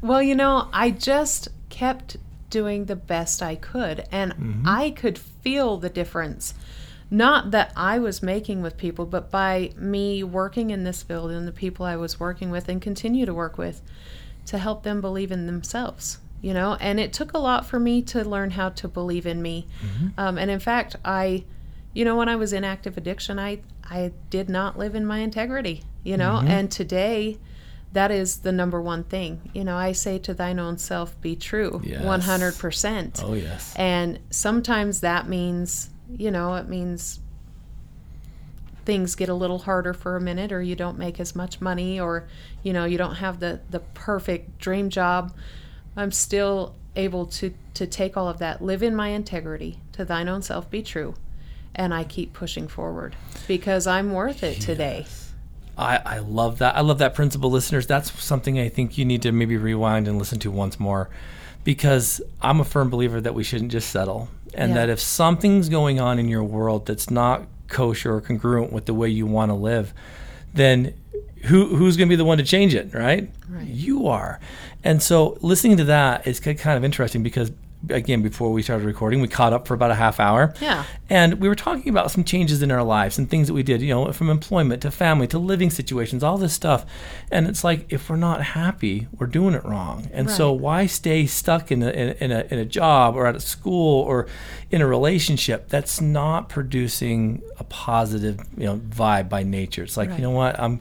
[0.00, 2.18] Well, you know, I just kept
[2.50, 6.54] doing the best I could and I could feel the difference.
[7.10, 11.46] Not that I was making with people, but by me working in this field and
[11.46, 13.80] the people I was working with and continue to work with
[14.46, 16.18] to help them believe in themselves.
[16.42, 19.40] You know, and it took a lot for me to learn how to believe in
[19.40, 19.66] me.
[20.18, 21.44] Um, and in fact, I,
[21.94, 25.20] you know, when I was in active addiction, I I did not live in my
[25.20, 25.82] integrity.
[26.04, 27.38] You know, and today,
[27.94, 29.50] that is the number one thing.
[29.54, 32.04] You know, I say to thine own self, be true, Yes.
[32.04, 33.22] one hundred percent.
[33.24, 33.74] oh yes.
[33.76, 37.20] And sometimes that means, you know, it means
[38.86, 42.00] things get a little harder for a minute or you don't make as much money
[42.00, 42.26] or
[42.62, 45.34] you know you don't have the the perfect dream job
[45.96, 50.28] i'm still able to to take all of that live in my integrity to thine
[50.28, 51.14] own self be true
[51.74, 53.16] and i keep pushing forward
[53.48, 55.04] because i'm worth it today
[55.78, 56.74] I, I love that.
[56.74, 57.86] I love that principle, listeners.
[57.86, 61.10] That's something I think you need to maybe rewind and listen to once more
[61.64, 64.30] because I'm a firm believer that we shouldn't just settle.
[64.56, 64.78] And Yeah.
[64.78, 68.94] that if something's going on in your world that's not kosher or congruent with the
[68.94, 69.92] way you want to live,
[70.54, 70.94] then
[71.44, 73.28] who who's going to be the one to change it, right?
[73.48, 73.66] Right.
[73.68, 74.40] You are.
[74.82, 77.50] And so listening to that is kind of interesting because
[77.90, 80.52] again before we started recording we caught up for about a half hour.
[80.60, 80.84] Yeah.
[81.10, 83.80] and we were talking about some changes in our lives and things that we did
[83.82, 86.84] you know from employment to family to living situations all this stuff.
[87.30, 90.08] And it's like if we're not happy we're doing it wrong.
[90.12, 93.26] And so why stay stuck in a, in, a, in, a, in a job or
[93.26, 94.26] at a school or
[94.70, 99.82] in a relationship that's not producing a positive you know vibe by nature?
[99.82, 100.18] It's like Right.
[100.18, 100.58] you know what?
[100.58, 100.80] I'm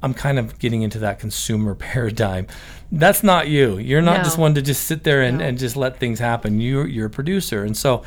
[0.00, 2.46] i'm kind of getting into that consumer paradigm
[2.90, 4.22] that's not you you're not No.
[4.24, 5.44] just one to just sit there and, No.
[5.44, 8.02] and just let things happen you're you're a producer and so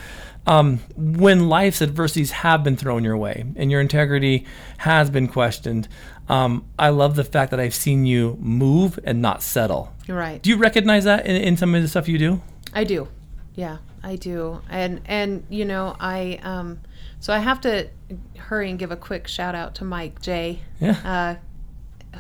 [0.47, 4.45] um, when life's adversities have been thrown your way and your integrity
[4.79, 5.87] has been questioned
[6.29, 10.41] um, i love the fact that i've seen you move and not settle You're right.
[10.41, 12.41] do you recognize that in, in some of the stuff you do
[12.73, 13.09] I do.
[13.53, 14.61] Yeah, I do.
[14.69, 16.79] And and you know, I um
[17.19, 17.89] so I have to
[18.37, 20.61] hurry and give a quick shout out to Mike J.
[20.79, 21.35] yeah Uh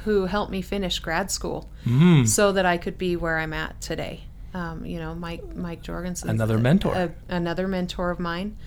[0.03, 2.27] who helped me finish grad school mm.
[2.27, 4.21] so that I could be where I'm at today.
[4.53, 6.93] Um, you know, Mike Mike Jorgensen, Another mentor.
[6.93, 8.57] a, another mentor of mine.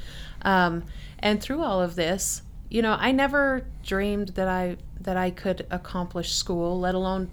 [0.43, 0.85] Um,
[1.19, 5.67] and through all of this, you know, I never dreamed that I that I could
[5.71, 7.31] accomplish school, let alone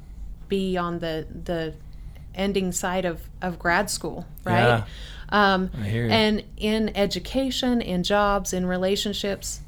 [0.49, 1.73] be on the the
[2.36, 4.62] ending side of, of grad school, right?
[4.63, 4.86] Yeah.
[5.30, 6.12] Um, I hear you.
[6.12, 9.62] and in education, in jobs, in relationships,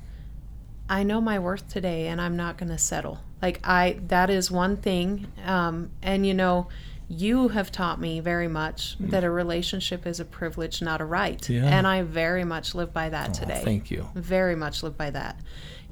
[0.89, 3.19] I know my worth today and I'm not going to settle.
[3.43, 6.67] Like I that is one thing um and you know
[7.09, 11.39] you have taught me very much that a relationship is a privilege not a right.
[11.41, 11.55] Mm.
[11.61, 11.65] Yeah.
[11.77, 13.61] And I very much live by that Oh, today.
[13.63, 15.35] thank you Very much live by that.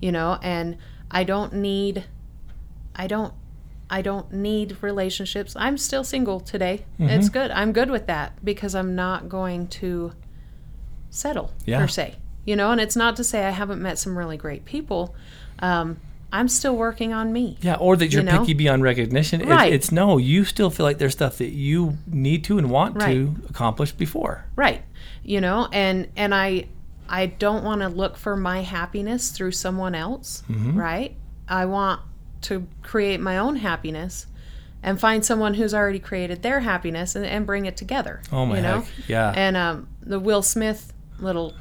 [0.02, 0.78] You know, and
[1.20, 2.06] I don't need
[2.96, 3.34] I don't
[3.90, 5.54] I don't need relationships.
[5.66, 6.86] I'm still single today.
[6.98, 7.34] It's Mm-hmm.
[7.34, 7.52] good.
[7.52, 10.14] I'm good with that because I'm not going to
[11.10, 11.80] settle Yeah.
[11.82, 12.16] per se.
[12.46, 15.14] You know, and it's not to say I haven't met some really great people.
[15.60, 15.98] Um,
[16.32, 17.58] I'm still working on me.
[17.62, 18.40] yeah or that you're You know?
[18.40, 19.74] picky beyond recognition It- Right.
[19.74, 23.36] it's no you still feel like there's stuff that you need to and want to
[23.50, 24.82] accomplish before Right.
[25.24, 26.68] You know, and and I
[27.10, 30.80] I don't want to look for my happiness through someone else, Mm-hmm.
[30.80, 31.16] right?
[31.48, 32.00] I want
[32.44, 34.26] to create my own happiness
[34.82, 38.22] and find someone who's already created their happiness and, and bring it together.
[38.32, 38.80] oh my you know?
[38.82, 41.54] heck yeah And um, the Will Smith little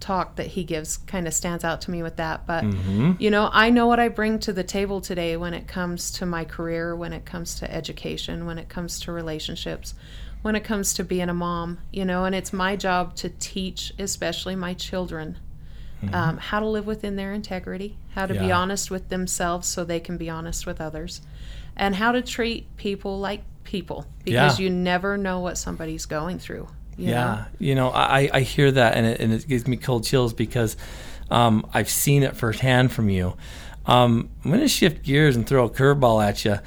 [0.00, 2.46] talk that he gives kind of stands out to me with that.
[2.46, 3.12] But, mm-hmm.
[3.18, 6.26] you know, I know what I bring to the table today when it comes to
[6.26, 9.94] my career, when it comes to education, when it comes to relationships,
[10.42, 13.92] when it comes to being a mom, you know, and it's my job to teach,
[13.98, 15.38] especially my children.
[16.12, 18.52] Um, how to live within their integrity, how to be Mm-hmm.
[18.52, 21.20] Honest with themselves so they can be honest with others,
[21.74, 24.64] and how to treat people like people because Yeah.
[24.64, 26.68] you never know what somebody's going through.
[26.96, 27.12] You know?
[27.12, 30.32] yeah, you know, I, I hear that and it, and it gives me cold chills
[30.32, 30.76] because
[31.30, 33.36] um, I've seen it firsthand from you.
[33.86, 36.58] Um, I'm going to shift gears and throw a curveball at you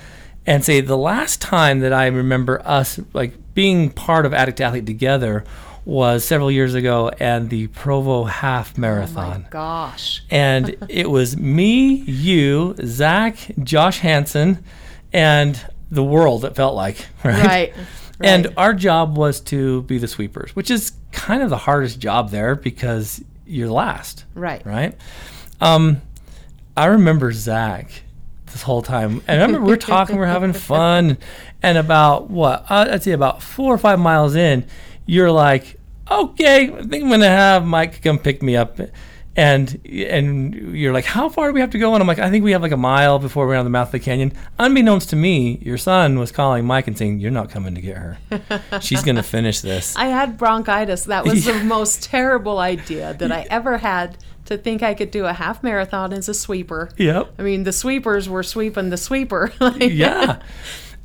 [0.45, 4.85] and say the last time that I remember us like being part of Addict Athlete
[4.85, 5.43] together
[5.85, 9.41] was several years ago and the Provo Half Oh Marathon.
[9.43, 10.23] my gosh.
[10.29, 14.63] and it was me, you, Zach, Josh Hansen,
[15.11, 15.59] and
[15.91, 16.45] the world.
[16.45, 17.43] It felt like right.
[17.45, 17.73] Right.
[18.21, 22.31] And our job was to be the sweepers, which is kind of the hardest job
[22.31, 24.65] there because you're last, right.
[24.65, 24.95] right?
[25.61, 26.01] Um,
[26.75, 28.03] I remember Zach
[28.47, 31.17] this whole time, and I remember we're talking, we're having fun,
[31.61, 34.65] and about what uh, I'd say about four or five miles in,
[35.05, 35.79] you're like,
[36.09, 38.79] okay, I think I'm gonna have Mike come pick me up.
[39.39, 41.93] And and you're like, how far do we have to go?
[41.93, 43.87] And I'm like, I think we have like a mile before we're on the mouth
[43.87, 44.33] of the canyon.
[44.57, 47.95] Unbeknownst to me, your son was calling Mike and saying, "You're not coming to get
[47.95, 48.17] her.
[48.81, 51.05] She's gonna finish this." I had bronchitis.
[51.05, 54.17] That was the most terrible idea that I ever had
[54.49, 56.89] to think I could do a half marathon as a sweeper.
[56.97, 57.35] Yep.
[57.39, 59.53] I mean, the sweepers were sweeping the sweeper.
[59.79, 60.41] Yeah.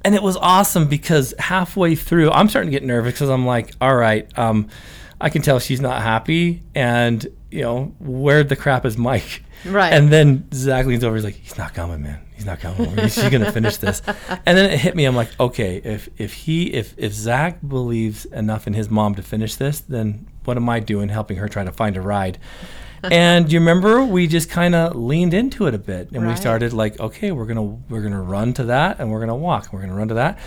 [0.04, 3.74] And it was awesome because halfway through, I'm starting to get nervous because I'm like,
[3.80, 4.68] all right, um,
[5.20, 6.62] I can tell she's not happy.
[6.74, 9.44] And, you know, where the crap is Mike?
[9.64, 9.92] Right.
[9.92, 11.14] And then Zach leans over.
[11.14, 12.20] He's like, he's not coming, man.
[12.34, 12.96] He's not coming.
[13.02, 14.02] She's going to finish this.
[14.46, 15.04] And then it hit me.
[15.04, 19.22] I'm like, okay, if, if he, if, if Zach believes enough in his mom to
[19.22, 22.38] finish this, then what am I doing helping her try to find a ride?
[23.12, 26.72] and you remember we just kind of leaned into it a bit and we started
[26.72, 29.82] like okay we're gonna we're gonna run to that and we're gonna walk and we're
[29.82, 30.38] gonna run to that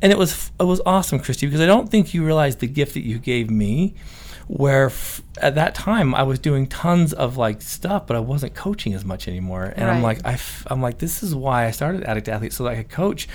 [0.00, 2.94] and it was it was awesome christy because i don't think you realized the gift
[2.94, 3.94] that you gave me
[4.48, 8.54] where f- at that time i was doing tons of like stuff but i wasn't
[8.54, 11.70] coaching as much anymore and i'm like I f- i'm like this is why i
[11.72, 13.26] started addict athlete so that i could coach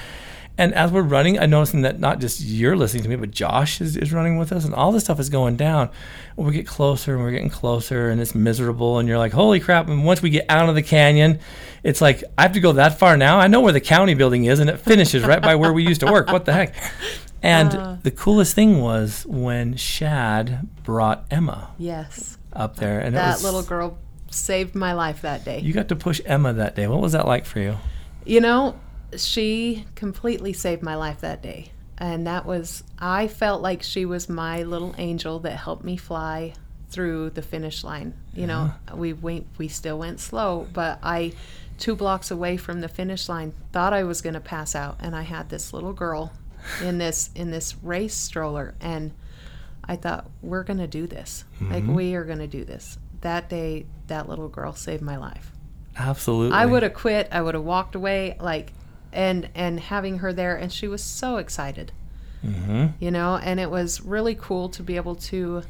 [0.58, 3.80] And as we're running, I'm noticing that not just you're listening to me, but Josh
[3.80, 5.90] is, is running with us, and all this stuff is going down.
[6.36, 9.00] we get closer and we're getting closer, and it's miserable.
[9.00, 9.88] And you're like, holy crap.
[9.88, 11.40] And once we get out of the canyon,
[11.84, 13.40] it's like, I have to go that far now.
[13.40, 16.02] I know where the county building is, and it finishes right by where we used
[16.02, 16.28] to work.
[16.28, 16.76] What the heck?
[17.44, 21.74] And uh, the coolest thing was when Shad brought Emma.
[21.78, 22.38] Yes.
[22.54, 23.98] Up there, and that was, little girl
[24.30, 25.60] saved my life that day.
[25.62, 26.86] You got to push Emma that day.
[26.86, 27.78] What was that like for you?
[28.26, 28.78] You know,
[29.16, 31.72] she completely saved my life that day.
[31.98, 36.54] And that was, I felt like she was my little angel that helped me fly
[36.90, 38.16] through the finish line.
[38.34, 41.32] You know, we went, we still went slow, but I,
[41.78, 45.16] two blocks away from the finish line, thought I was going to pass out, and
[45.16, 46.34] I had this little girl
[46.82, 49.12] in this in this race stroller, and
[49.84, 51.46] I thought we're going to do this.
[51.56, 51.74] Mm-hmm.
[51.74, 52.98] Like we are going to do this.
[53.22, 55.52] That day, that little girl saved my life.
[55.98, 56.58] Absolutely.
[56.58, 57.28] I would have quit.
[57.32, 58.38] I would have walked away.
[58.40, 58.74] Like
[59.14, 61.92] and and having her there and she was so excited
[62.46, 62.88] mm-hmm.
[63.00, 65.64] you know and it was really cool to be able to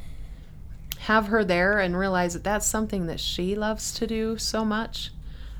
[0.99, 5.11] have her there and realize that that's something that she loves to do so much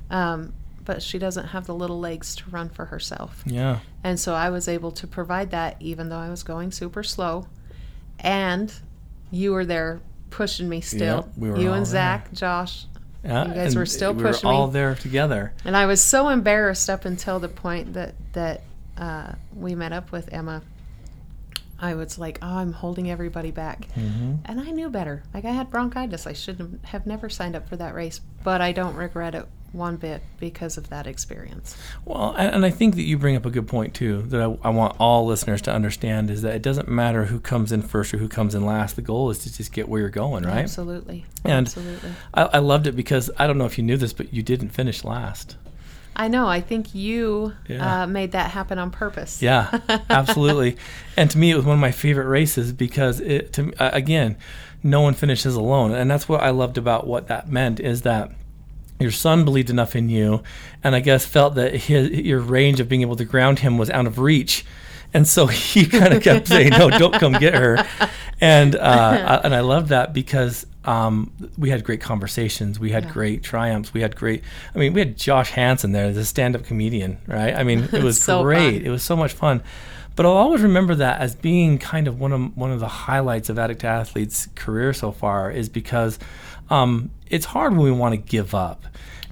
[0.09, 4.33] um, but she doesn't have the little legs to run for herself yeah and so
[4.33, 7.47] i was able to provide that even though i was going super slow
[8.19, 8.73] and
[9.31, 12.35] you were there pushing me still yep, we were you and zach there.
[12.35, 12.85] josh
[13.23, 14.25] yeah, you guys were still pushing.
[14.25, 14.73] we pushing were all me.
[14.73, 15.53] there together.
[15.63, 18.61] And I was so embarrassed up until the point that that
[18.97, 20.63] uh, we met up with Emma.
[21.79, 23.87] I was like, oh, I'm holding everybody back.
[23.95, 24.33] Mm-hmm.
[24.45, 25.23] And I knew better.
[25.33, 26.27] Like, I had bronchitis.
[26.27, 29.95] I should have never signed up for that race, but I don't regret it one
[29.95, 31.77] bit because of that experience.
[32.03, 34.69] Well, and I think that you bring up a good point too that I, I,
[34.69, 38.17] want all listeners to understand is that it doesn't matter who comes in first or
[38.17, 38.97] who comes in last.
[38.97, 40.57] The goal is to just get where you're going, right?
[40.57, 41.25] Absolutely.
[41.45, 42.11] And Absolutely.
[42.33, 44.69] I, I loved it because I don't know if you knew this, but you didn't
[44.69, 45.55] finish last.
[46.15, 46.47] I know.
[46.47, 48.03] I think you yeah.
[48.03, 49.41] uh, made that happen on purpose.
[49.41, 49.79] Yeah,
[50.09, 50.75] absolutely.
[51.15, 54.37] and to me, it was one of my favorite races because it, to uh, again,
[54.83, 58.31] no one finishes alone, and that's what I loved about what that meant is that
[59.01, 60.43] your son believed enough in you,
[60.83, 63.89] and I guess felt that his, your range of being able to ground him was
[63.89, 64.65] out of reach.
[65.13, 67.85] And so he kind of kept saying, "No, don't come get her,"
[68.41, 73.11] and uh, and I love that because um, we had great conversations, we had yeah.
[73.11, 74.43] great triumphs, we had great.
[74.73, 77.53] I mean, we had Josh Hansen there, the stand-up comedian, right?
[77.55, 78.77] I mean, it was so great.
[78.77, 78.85] Fun.
[78.85, 79.61] It was so much fun.
[80.15, 83.49] But I'll always remember that as being kind of one of one of the highlights
[83.49, 86.19] of Addict Athlete's career so far, is because
[86.71, 88.85] um, it's hard when we want to give up.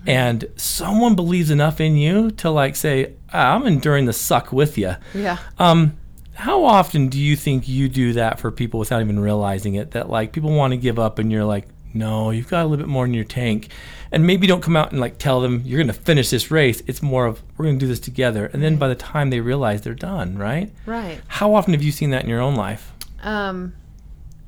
[0.06, 4.78] And someone believes enough in you to like say, ah, "I'm enduring the suck with
[4.78, 5.38] you." Yeah.
[5.58, 5.98] Um,
[6.34, 9.92] how often do you think you do that for people without even realizing it?
[9.92, 12.86] That like people want to give up, and you're like, "No, you've got a little
[12.86, 13.70] bit more in your tank,"
[14.10, 16.82] and maybe don't come out and like tell them you're going to finish this race.
[16.88, 19.42] It's more of we're going to do this together, and then by the time they
[19.42, 20.72] realize they're done, right?
[20.86, 21.20] Right.
[21.28, 22.94] How often have you seen that in your own life?
[23.22, 23.74] Um,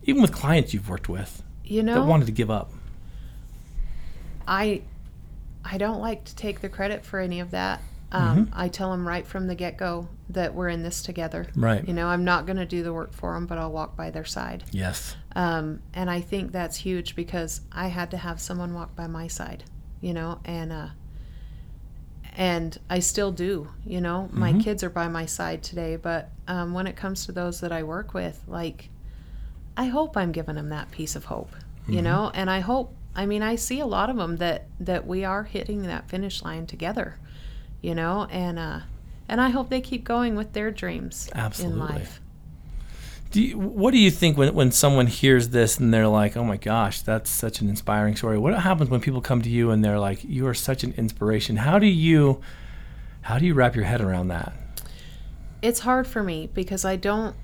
[0.03, 2.71] even with clients you've worked with, you know, that wanted to give up.
[4.47, 4.81] I
[5.63, 7.81] I don't like to take the credit for any of that.
[8.11, 8.53] Um, mm-hmm.
[8.53, 11.47] I tell them right from the get go that we're in this together.
[11.55, 11.87] Right.
[11.87, 14.09] You know, I'm not going to do the work for them, but I'll walk by
[14.09, 14.65] their side.
[14.71, 15.15] Yes.
[15.35, 19.27] Um, and I think that's huge because I had to have someone walk by my
[19.27, 19.63] side,
[20.01, 20.87] you know, and uh,
[22.35, 23.69] and I still do.
[23.85, 24.39] You know, mm-hmm.
[24.39, 27.71] my kids are by my side today, but um, when it comes to those that
[27.71, 28.89] I work with, like,
[29.77, 31.51] I hope I'm giving them that piece of hope.
[31.83, 31.93] Mm-hmm.
[31.93, 35.05] You know, and I hope I mean, I see a lot of them that that
[35.05, 37.17] we are hitting that finish line together,
[37.81, 38.79] you know, and uh,
[39.27, 41.79] and I hope they keep going with their dreams Absolutely.
[41.79, 42.21] in life.
[43.31, 46.43] Do you, what do you think when, when someone hears this and they're like, oh
[46.43, 48.37] my gosh, that's such an inspiring story?
[48.37, 51.55] What happens when people come to you and they're like, you are such an inspiration?
[51.55, 52.41] How do you
[53.21, 54.53] how do you wrap your head around that?
[55.61, 57.35] It's hard for me because I don't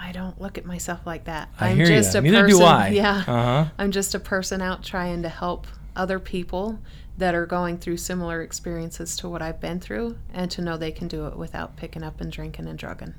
[0.00, 1.48] I don't look at myself like that.
[1.58, 2.20] I am just you.
[2.20, 2.58] a Neither person.
[2.58, 2.88] do I.
[2.88, 3.24] Yeah.
[3.26, 3.64] Uh-huh.
[3.78, 6.78] I'm just a person out trying to help other people
[7.18, 10.92] that are going through similar experiences to what I've been through and to know they
[10.92, 13.14] can do it without picking up and drinking and drugging.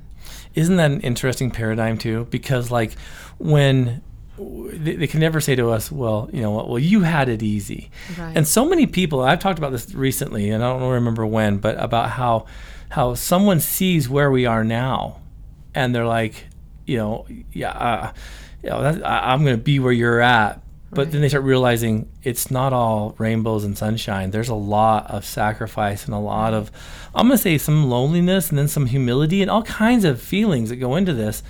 [0.54, 2.26] Isn't that an interesting paradigm too?
[2.30, 2.92] Because like
[3.38, 4.02] when
[4.38, 7.42] they, they, can never say to us, well, you know what, well, you had it
[7.42, 7.90] easy.
[8.18, 8.34] Right.
[8.34, 11.78] And so many people, I've talked about this recently, and I don't remember when, but
[11.78, 12.46] about how
[12.90, 15.20] how someone sees where we are now,
[15.74, 16.46] and they're like,
[16.90, 18.12] you know, yeah, uh,
[18.64, 20.60] you know, that, I, am going to be where you're at.
[20.90, 21.12] But right.
[21.12, 24.32] then they start realizing it's not all rainbows and sunshine.
[24.32, 26.72] There's a lot of sacrifice and a lot of,
[27.14, 30.68] I'm going to say, some loneliness and then some humility and all kinds of feelings
[30.70, 31.44] that go into this.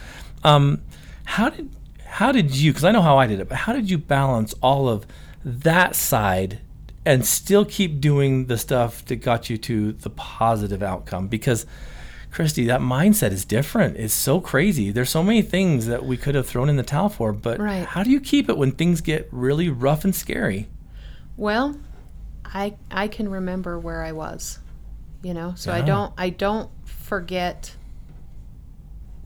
[0.45, 0.83] Um,
[1.25, 1.75] how did
[2.05, 2.73] how did you?
[2.73, 5.07] Because I know how I did it, but how did you balance all of
[5.43, 6.59] that side
[7.07, 11.29] and still keep doing the stuff that got you to the positive outcome?
[11.29, 11.65] Because
[12.31, 13.97] Christy, that mindset is different.
[13.97, 14.91] It's so crazy.
[14.93, 17.85] There's so many things that we could have thrown in the towel for, but Right.
[17.85, 20.69] how do you keep it when things get really rough and scary?
[21.37, 21.77] Well,
[22.45, 24.59] I I can remember where I was,
[25.23, 25.55] you know.
[25.57, 27.75] So I don't I don't forget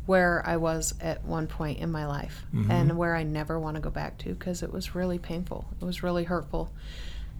[0.07, 2.71] where I was at one point in my life Mm-hmm.
[2.71, 5.67] and where I never want to go back to because it was really painful.
[5.81, 6.71] It was really hurtful.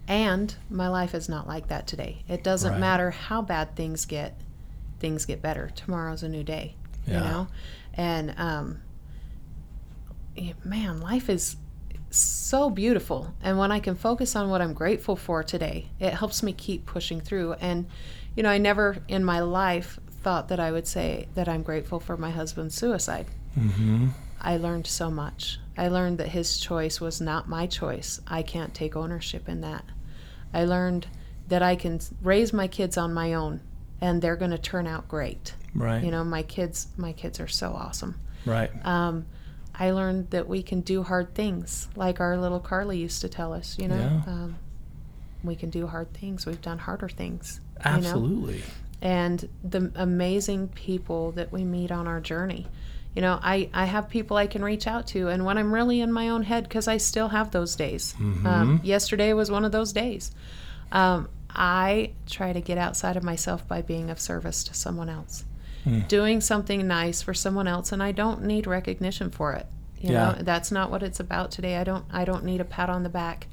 [0.07, 2.23] And my life is not like that today.
[2.27, 2.79] It doesn't Right.
[2.79, 4.35] matter how bad things get,
[5.05, 5.69] things get better.
[5.75, 6.73] Tomorrow's a new day,
[7.05, 7.47] you know?
[7.93, 8.81] And um
[10.63, 11.57] man, life is
[12.09, 13.31] so beautiful.
[13.43, 16.87] And when I can focus on what I'm grateful for today, it helps me keep
[16.87, 17.53] pushing through.
[17.53, 17.85] And,
[18.35, 21.99] you know, I never in my life thought that I would say that I'm grateful
[21.99, 23.27] for my husband's suicide.
[23.55, 24.07] Mm-hmm.
[24.41, 25.59] I learned so much.
[25.77, 28.19] I learned that his choice was not my choice.
[28.25, 29.85] I can't take ownership in that.
[30.51, 31.05] I learned
[31.47, 33.61] that I can raise my kids on my own
[34.01, 35.53] and they're going to turn out great.
[35.73, 36.03] Right.
[36.03, 38.19] You know, my kids my kids are so awesome.
[38.45, 38.71] right.
[38.85, 39.25] Um,
[39.77, 43.51] I learned that we can do hard things, like our little Carly used to tell
[43.51, 43.77] us.
[43.77, 44.21] You know, Yeah.
[44.31, 44.55] um,
[45.43, 46.45] we can do hard things.
[46.45, 47.59] We've done harder things.
[47.85, 47.97] you know?
[47.97, 48.63] Absolutely.
[49.01, 52.67] And the amazing people that we meet on our journey.
[53.15, 55.99] You know, I, I have people I can reach out to, and when I'm really
[56.01, 58.13] in my own head, because I still have those days.
[58.45, 60.31] Um, yesterday was one of those days.
[60.91, 65.45] Um, I try to get outside of myself by being of service to someone else
[66.07, 69.67] doing something nice for someone else and I don't need recognition for it.
[69.99, 70.31] You Yeah.
[70.31, 71.77] know, that's not what it's about today.
[71.77, 73.45] I don't I don't need a pat on the back.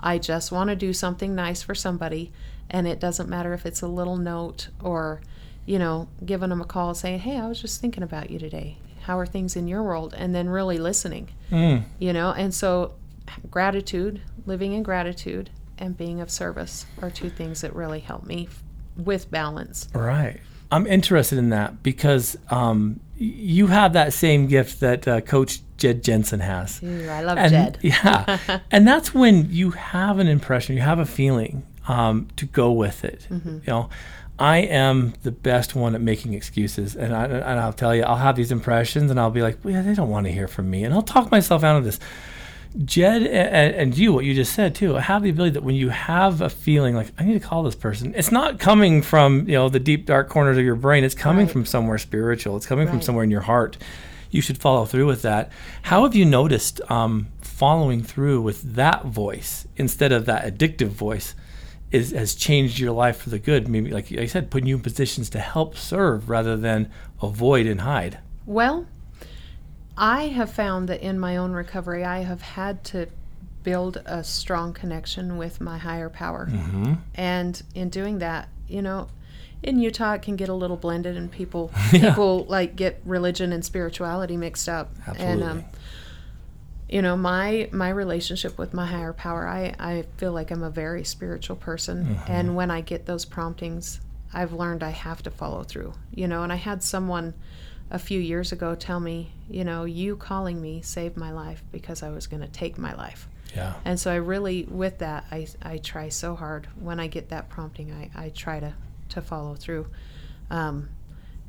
[0.00, 2.32] I just want to do something nice for somebody
[2.68, 5.20] and it doesn't matter if it's a little note or
[5.64, 8.78] you know, giving them a call saying, "Hey, I was just thinking about you today.
[9.02, 11.28] How are things in your world?" and then really listening.
[11.52, 11.84] Mm.
[12.00, 12.94] You know, and so
[13.50, 18.48] gratitude, living in gratitude and being of service are two things that really help me
[18.96, 19.88] with balance.
[19.94, 20.40] Right.
[20.70, 26.02] I'm interested in that because um, you have that same gift that uh, Coach Jed
[26.02, 26.82] Jensen has.
[26.82, 27.78] Ooh, I love and, Jed.
[27.82, 28.60] Yeah.
[28.70, 33.04] and that's when you have an impression, you have a feeling um, to go with
[33.04, 33.26] it.
[33.30, 33.48] Mm-hmm.
[33.48, 33.90] You know,
[34.38, 36.96] I am the best one at making excuses.
[36.96, 39.74] And, I, and I'll tell you, I'll have these impressions and I'll be like, well,
[39.74, 40.84] yeah, they don't want to hear from me.
[40.84, 42.00] And I'll talk myself out of this.
[42.84, 45.88] Jed and, and you, what you just said too, have the ability that when you
[45.88, 49.54] have a feeling like I need to call this person, it's not coming from you
[49.54, 51.02] know the deep dark corners of your brain.
[51.04, 51.52] It's coming Right.
[51.52, 52.56] from somewhere spiritual.
[52.56, 53.78] It's coming from somewhere in your heart.
[54.30, 55.50] You should follow through with that.
[55.82, 61.34] How have you noticed um, following through with that voice instead of that addictive voice?
[61.92, 63.68] Is, has changed your life for the good.
[63.68, 66.90] Maybe, like I said, putting you in positions to help serve rather than
[67.22, 68.18] avoid and hide.
[68.44, 68.86] Well,
[69.96, 73.08] I have found that in my own recovery, I have had to
[73.62, 76.46] build a strong connection with my higher power.
[76.50, 76.94] Mm-hmm.
[77.14, 79.08] And in doing that, you know,
[79.62, 82.10] in Utah, it can get a little blended, and people Yeah.
[82.10, 84.90] people like get religion and spirituality mixed up.
[85.16, 85.64] And um,
[86.88, 90.70] you know, my my relationship with my higher power, I I feel like I'm a
[90.70, 94.00] very spiritual person, and when I get those promptings,
[94.32, 95.94] I've learned I have to follow through.
[96.14, 97.34] You know, and I had someone
[97.90, 102.02] a few years ago tell me, you know, you calling me saved my life because
[102.02, 103.28] I was going to take my life.
[103.54, 103.74] Yeah.
[103.84, 106.68] And so I really, with that, I, I try so hard.
[106.78, 108.74] When I get that prompting, I, I try to,
[109.10, 109.86] to follow through.
[110.50, 110.88] Um,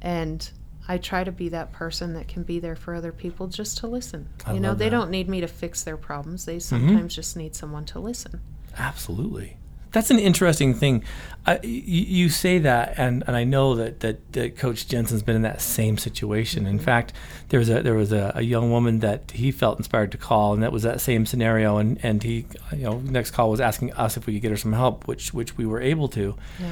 [0.02, 0.50] and
[0.88, 3.88] I try to be that person that can be there for other people just to
[3.88, 4.30] listen.
[4.46, 4.92] I you know, they that.
[4.92, 5.02] Mm-hmm.
[5.02, 8.42] don't need me to fix their problems, they sometimes just need someone to listen.
[8.78, 9.58] Absolutely.
[9.98, 11.04] That's an interesting thing.
[11.48, 15.42] I, you say that, and, and I know that, that, that Coach Jensen's been in
[15.42, 16.68] that same situation.
[16.68, 17.14] In fact,
[17.50, 20.54] there was a there was a, a young woman that he felt inspired to call,
[20.54, 21.78] and that was that same scenario.
[21.78, 24.58] And, and he, you know, next call was asking us if we could get her
[24.58, 26.36] some help, which which we were able to.
[26.60, 26.66] Yeah.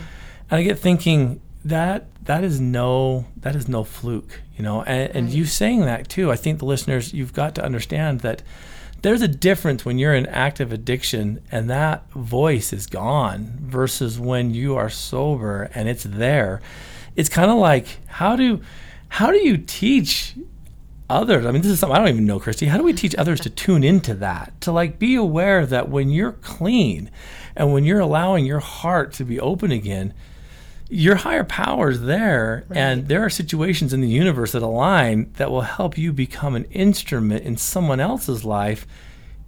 [0.51, 4.83] And I get thinking that that is no that is no fluke, you know.
[4.83, 5.35] And, and Right.
[5.35, 8.43] you saying that too, I think the listeners you've got to understand that
[9.01, 14.53] there's a difference when you're in active addiction and that voice is gone versus when
[14.53, 16.61] you are sober and it's there.
[17.15, 18.61] It's kind of like how do
[19.09, 20.35] how do you teach
[21.09, 21.45] others?
[21.45, 22.65] I mean, this is something I don't even know, Christy.
[22.65, 24.59] How do we teach others to tune into that?
[24.61, 27.11] To like be aware that when you're clean
[27.55, 30.13] and when you're allowing your heart to be open again,
[30.89, 35.49] your higher power is there, and there are situations in the universe that align that
[35.51, 38.85] will help you become an instrument in someone else's life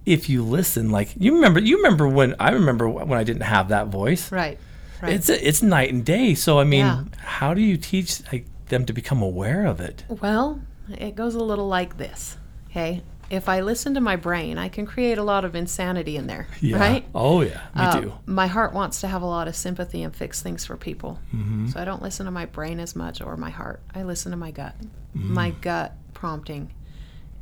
[0.04, 0.90] if you listen.
[0.90, 4.32] Like you remember, you remember when I remember when I didn't have that voice.
[4.32, 4.58] Right.
[5.00, 5.12] Right.
[5.12, 6.34] It's it's night and day.
[6.34, 7.04] So I mean, Yeah.
[7.18, 10.04] how do you teach like them to become aware of it?
[10.08, 10.60] Well,
[10.90, 12.36] it goes a little like this.
[12.70, 13.02] Okay.
[13.30, 16.46] If I listen to my brain, I can create a lot of insanity in there,
[16.60, 16.78] Yeah.
[16.78, 17.04] right?
[17.14, 18.12] Oh yeah, me Uh, too.
[18.26, 21.18] My heart wants to have a lot of sympathy and fix things for people.
[21.34, 21.68] Mm-hmm.
[21.68, 23.80] So I don't listen to my brain as much or my heart.
[23.94, 24.74] I listen to my gut.
[25.16, 25.34] Mm-hmm.
[25.34, 26.72] My gut prompting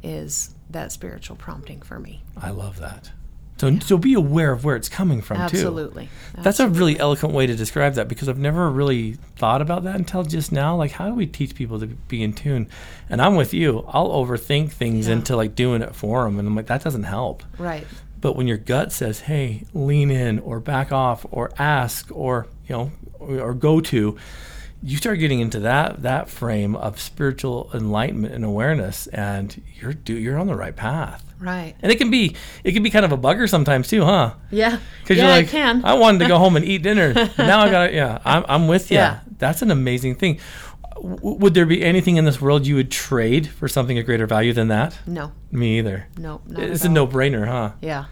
[0.03, 2.22] is that spiritual prompting for me.
[2.37, 3.11] I love that.
[3.59, 5.43] So so be aware of where it's coming from too.
[5.57, 6.09] Absolutely.
[6.39, 9.97] That's a really eloquent way to describe that because I've never really thought about that
[9.97, 10.77] until just now.
[10.77, 12.69] Like, how do we teach people to be in tune?
[13.09, 13.85] And I'm with you.
[13.89, 15.15] I'll overthink things Yeah.
[15.15, 17.43] into like doing it for them, and I'm like, that doesn't help.
[17.59, 17.87] right.
[18.19, 22.75] But when your gut says, "Hey, lean in," or back off, or ask, or you
[22.75, 22.91] know,
[23.21, 24.17] or, or go to,
[24.83, 30.14] you start getting into that that frame of spiritual enlightenment and awareness, and you're do
[30.14, 31.22] you're on the right path.
[31.39, 31.74] Right.
[31.83, 34.35] And it can be it can be kind of a bugger sometimes too, huh?
[34.51, 34.79] Yeah.
[35.03, 35.85] Because yeah, you're like, I can.
[35.85, 37.12] I wanted to go home and eat dinner.
[37.39, 38.97] now I got to, yeah, I'm, I'm with you.
[38.97, 39.20] Yeah.
[39.39, 40.39] That's an amazing thing.
[40.95, 44.27] W- would there be anything in this world you would trade for something of greater
[44.27, 44.99] value than that?
[45.07, 45.33] no.
[45.53, 46.07] Me either.
[46.18, 46.41] No.
[46.51, 47.72] It's a no brainer, huh?
[47.81, 48.07] Yeah.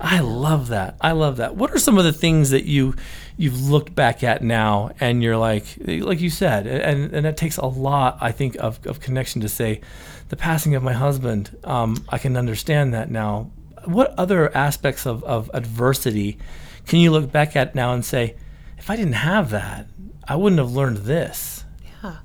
[0.00, 0.96] I love that.
[1.00, 1.56] I love that.
[1.56, 2.94] What are some of the things that you
[3.36, 7.56] you've looked back at now and you're like like you said and and it takes
[7.56, 9.80] a lot I think of, of connection to say
[10.28, 13.50] the passing of my husband um, I can understand that now.
[13.84, 16.38] What other aspects of, of adversity
[16.86, 18.36] can you look back at now and say
[18.78, 19.86] if I didn't have that
[20.30, 21.64] I wouldn't have learned this.
[22.04, 22.18] Yeah.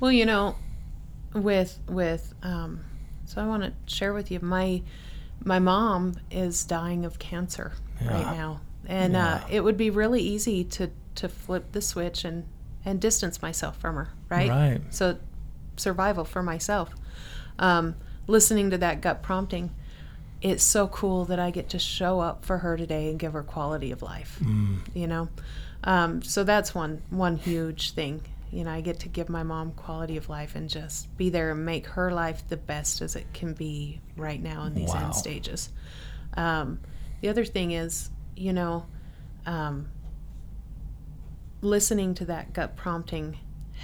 [0.00, 0.56] Well, you know,
[1.32, 2.84] with with um,
[3.24, 4.82] so I want to share with you my
[5.44, 7.72] my mom is dying of cancer
[8.02, 8.12] Yeah.
[8.14, 12.44] right now, and uh, it would be really easy to to flip the switch and
[12.84, 14.48] and distance myself from her, right?
[14.48, 14.80] Right.
[14.90, 15.18] So
[15.76, 16.90] survival for myself.
[17.58, 19.74] Um, listening to that gut prompting,
[20.40, 23.42] it's so cool that I get to show up for her today and give her
[23.42, 24.38] quality of life.
[24.94, 25.28] You know,
[25.84, 28.22] um, so that's one one huge thing.
[28.50, 31.50] You know, I get to give my mom quality of life and just be there
[31.50, 35.02] and make her life the best as it can be right now in these Wow.
[35.04, 35.70] end stages.
[36.34, 36.80] Um,
[37.20, 38.86] the other thing is, you know,
[39.44, 39.88] um,
[41.60, 43.36] listening to that gut prompting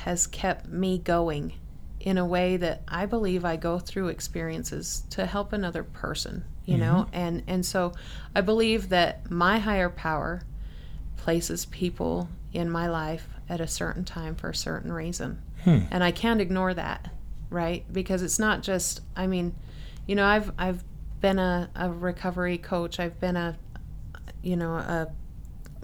[0.04, 1.52] has kept me going
[2.00, 6.76] in a way that I believe I go through experiences to help another person, you
[6.78, 7.06] know?
[7.12, 7.92] And and so
[8.34, 10.42] I believe that my higher power
[11.16, 15.42] places people in my life at a certain time for a certain reason.
[15.90, 17.10] And I can't ignore that,
[17.50, 17.84] right?
[17.92, 19.54] Because it's not just I mean,
[20.06, 20.84] you know, I've I've
[21.20, 23.58] been a, a recovery coach, I've been a
[24.42, 25.08] you know, a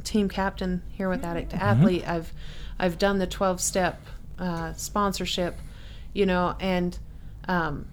[0.04, 2.06] team captain here with Addict to Athlete.
[2.06, 2.32] I've
[2.78, 4.00] I've done the 12 step
[4.38, 5.58] uh, sponsorship,
[6.14, 6.98] you know, and
[7.48, 7.88] um,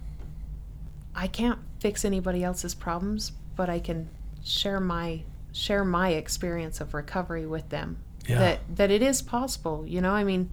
[1.14, 4.08] I can't fix anybody else's problems, but I can
[4.44, 7.98] share my share my experience of recovery with them.
[8.28, 8.38] Yeah.
[8.38, 10.12] That that it is possible, you know.
[10.12, 10.50] I mean,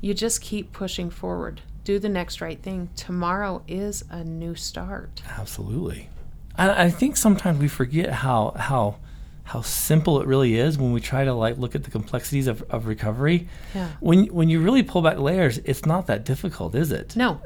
[0.00, 1.60] you just keep pushing forward.
[1.84, 2.90] Do the next right thing.
[2.96, 5.22] Tomorrow is a new start.
[5.38, 6.10] Absolutely.
[6.56, 8.96] I, I think sometimes we forget how how
[9.44, 12.62] how simple it really is when we try to like look at the complexities of,
[12.70, 13.48] of recovery.
[13.74, 13.88] Yeah.
[14.00, 17.16] When when you really pull back layers, it's not that difficult, is it?
[17.16, 17.40] No,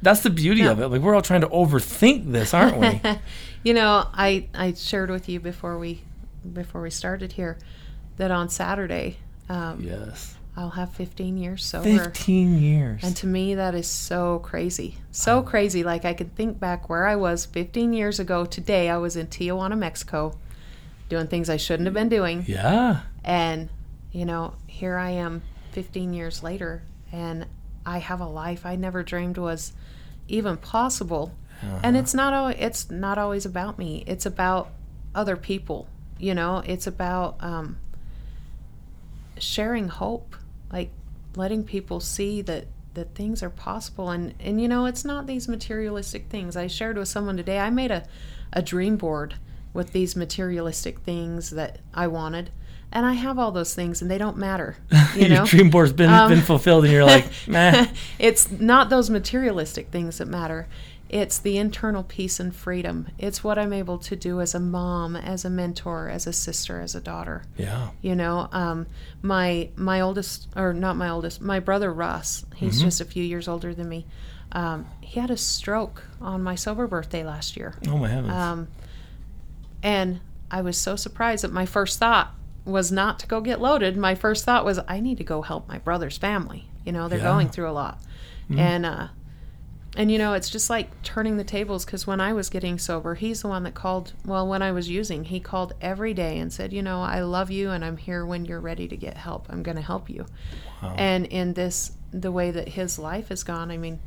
[0.00, 0.72] That's the beauty No.
[0.72, 0.88] of it.
[0.88, 3.00] Like we're all trying to overthink this, aren't we?
[3.62, 6.00] you know, I I shared with you before we
[6.52, 7.56] before we started here
[8.16, 9.16] that on Saturday
[9.48, 10.36] um, yes.
[10.56, 11.84] I'll have 15 years sober.
[11.84, 13.02] Fifteen years.
[13.02, 14.96] And to me, that is so crazy.
[15.10, 15.82] So crazy.
[15.82, 18.90] Like, I can think back where I was 15 years ago today.
[18.90, 20.38] I was in Tijuana, Mexico,
[21.08, 22.44] doing things I shouldn't have been doing.
[22.46, 23.00] yeah.
[23.24, 23.70] And,
[24.10, 25.42] you know, here I am
[25.72, 26.82] 15 years later,
[27.12, 27.46] and
[27.86, 29.72] I have a life I never dreamed was
[30.28, 31.34] even possible.
[31.84, 34.02] And it's not always, it's not always about me.
[34.08, 34.70] It's about
[35.14, 35.86] other people.
[36.18, 37.78] You know, it's about um,
[39.42, 40.36] sharing hope,
[40.72, 40.90] like
[41.36, 44.10] letting people see that that things are possible.
[44.10, 46.56] And and you know, it's not these materialistic things.
[46.56, 47.58] I shared with someone today.
[47.58, 48.04] I made a
[48.52, 49.34] a dream board
[49.74, 52.50] with these materialistic things that I wanted.
[52.94, 54.76] And I have all those things, and they don't matter.
[55.16, 57.86] You know, Your dream board's been Um, been fulfilled, and you're like, meh.
[58.18, 60.68] it's not those materialistic things that matter.
[61.12, 63.06] It's the internal peace and freedom.
[63.18, 66.80] It's what I'm able to do as a mom, as a mentor, as a sister,
[66.80, 67.44] as a daughter.
[67.58, 67.90] Yeah.
[68.00, 68.86] You know, um,
[69.20, 72.46] my my oldest, or not my oldest, my brother Russ.
[72.56, 72.84] He's Mm-hmm.
[72.86, 74.06] just a few years older than me.
[74.52, 77.74] Um, he had a stroke on my sober birthday last year.
[77.88, 78.32] Oh my heavens.
[78.32, 78.68] Um,
[79.82, 82.34] and I was so surprised that my first thought
[82.64, 83.96] was not to go get loaded.
[83.96, 86.68] My first thought was, I need to go help my brother's family.
[86.86, 87.24] You know, they're Yeah.
[87.24, 88.00] going through a lot.
[88.56, 89.08] And, uh,
[89.96, 93.14] and you know, it's just like turning the tables because when I was getting sober,
[93.14, 94.14] he's the one that called.
[94.24, 97.50] Well, when I was using, he called every day and said, You know, I love
[97.50, 99.46] you and I'm here when you're ready to get help.
[99.50, 100.24] I'm going to help you.
[100.82, 100.94] Wow.
[100.96, 104.00] And in this, the way that his life has gone, I mean,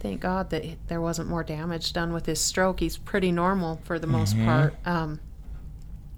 [0.00, 2.80] thank God that there wasn't more damage done with his stroke.
[2.80, 4.74] He's pretty normal for the most part.
[4.86, 5.20] Um,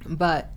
[0.07, 0.51] but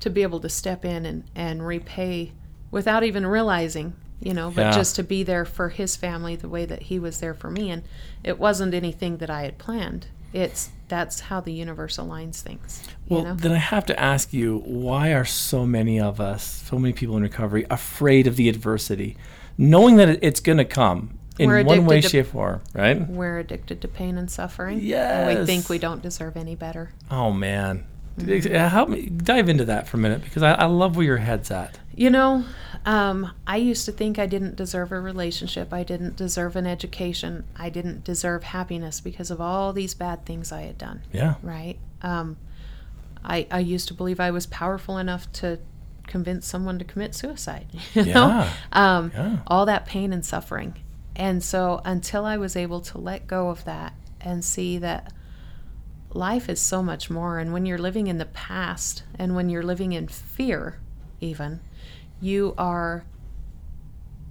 [0.00, 2.32] to be able to step in and, and repay
[2.72, 4.70] without even realizing, you know, but Yeah.
[4.72, 7.70] just to be there for his family the way that he was there for me.
[7.70, 7.82] And
[8.22, 10.06] it wasn't anything that I had planned.
[10.32, 12.82] It's that's how the universe aligns things.
[13.08, 13.34] You Well, know?
[13.34, 17.16] then I have to ask you, why are so many of us, so many people
[17.16, 19.16] in recovery, afraid of the adversity,
[19.56, 23.08] knowing that it's going to come in We're one way, to- shape, or form, right?
[23.08, 24.80] We're addicted to pain and suffering.
[24.92, 26.90] And we think we don't deserve any better.
[27.10, 27.84] Oh man,
[28.18, 28.54] Mm-hmm.
[28.54, 31.16] Uh, help me dive into that for a minute because I, I love where your
[31.18, 31.78] head's at.
[31.94, 32.44] You know,
[32.86, 35.72] um, I used to think I didn't deserve a relationship.
[35.72, 37.44] I didn't deserve an education.
[37.56, 41.02] I didn't deserve happiness because of all these bad things I had done.
[41.12, 41.78] Yeah, Right?
[42.02, 42.36] Um,
[43.22, 45.58] I I used to believe I was powerful enough to
[46.06, 47.66] convince someone to commit suicide.
[47.94, 48.28] You know?
[48.28, 48.52] Yeah.
[48.72, 49.38] Um, Yeah.
[49.46, 50.74] All that pain and suffering,
[51.14, 55.12] and so until I was able to let go of that and see that
[56.12, 59.62] life is so much more and when you're living in the past and when you're
[59.62, 60.80] living in fear
[61.20, 61.60] even
[62.20, 63.04] you are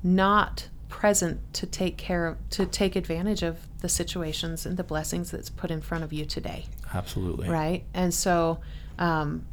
[0.04, 5.32] not present to take care of to take advantage of the situations and the blessings
[5.32, 6.66] that's put in front of you today.
[6.94, 7.48] Absolutely.
[7.50, 7.84] right?
[7.94, 8.60] And so
[8.98, 9.46] um,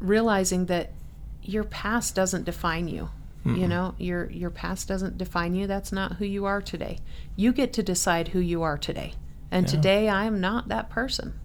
[0.00, 0.90] realizing that
[1.42, 3.08] your past doesn't define you
[3.44, 3.94] you know?
[3.96, 5.68] Your your past doesn't define you.
[5.68, 6.98] That's not who you are today.
[7.36, 9.14] You get to decide who you are today.
[9.52, 9.70] And Yeah.
[9.70, 11.38] today i am not that person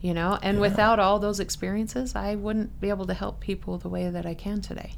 [0.00, 0.36] you know?
[0.42, 0.62] And Yeah.
[0.62, 4.34] without all those experiences i wouldn't be able to help people the way that i
[4.34, 4.94] can today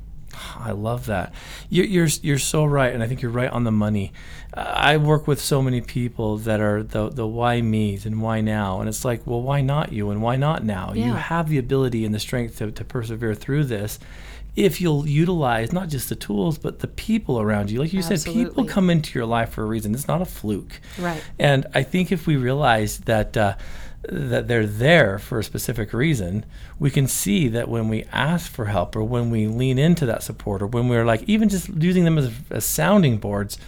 [0.58, 1.32] I love that.
[1.68, 4.12] You're, you're you're so right, and I think you're right on the money.
[4.54, 8.80] I work with so many people that are the the why me's and why now,
[8.80, 10.92] and it's like, well, why not you, and why not now?
[10.94, 13.98] You have the ability and the strength to, to persevere through this.
[14.56, 17.80] If you'll utilize not just the tools, but the people around you.
[17.80, 19.92] Like you said, people come into your life for a reason.
[19.94, 20.80] It's not a fluke.
[20.96, 23.56] right And I think if we realize that uh,
[24.08, 26.44] that they're there for a specific reason,
[26.78, 30.22] we can see that when we ask for help or when we lean into that
[30.22, 33.58] support or when we're like even just using them as, as sounding boards,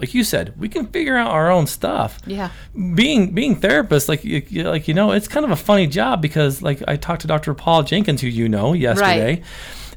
[0.00, 2.18] like you said, we can figure out our own stuff.
[2.26, 6.20] yeah Being being therapists, like you, like you know, it's kind of a funny job
[6.20, 7.54] because like I talked to Dr.
[7.54, 9.42] Paul Jenkins, who you know, yesterday,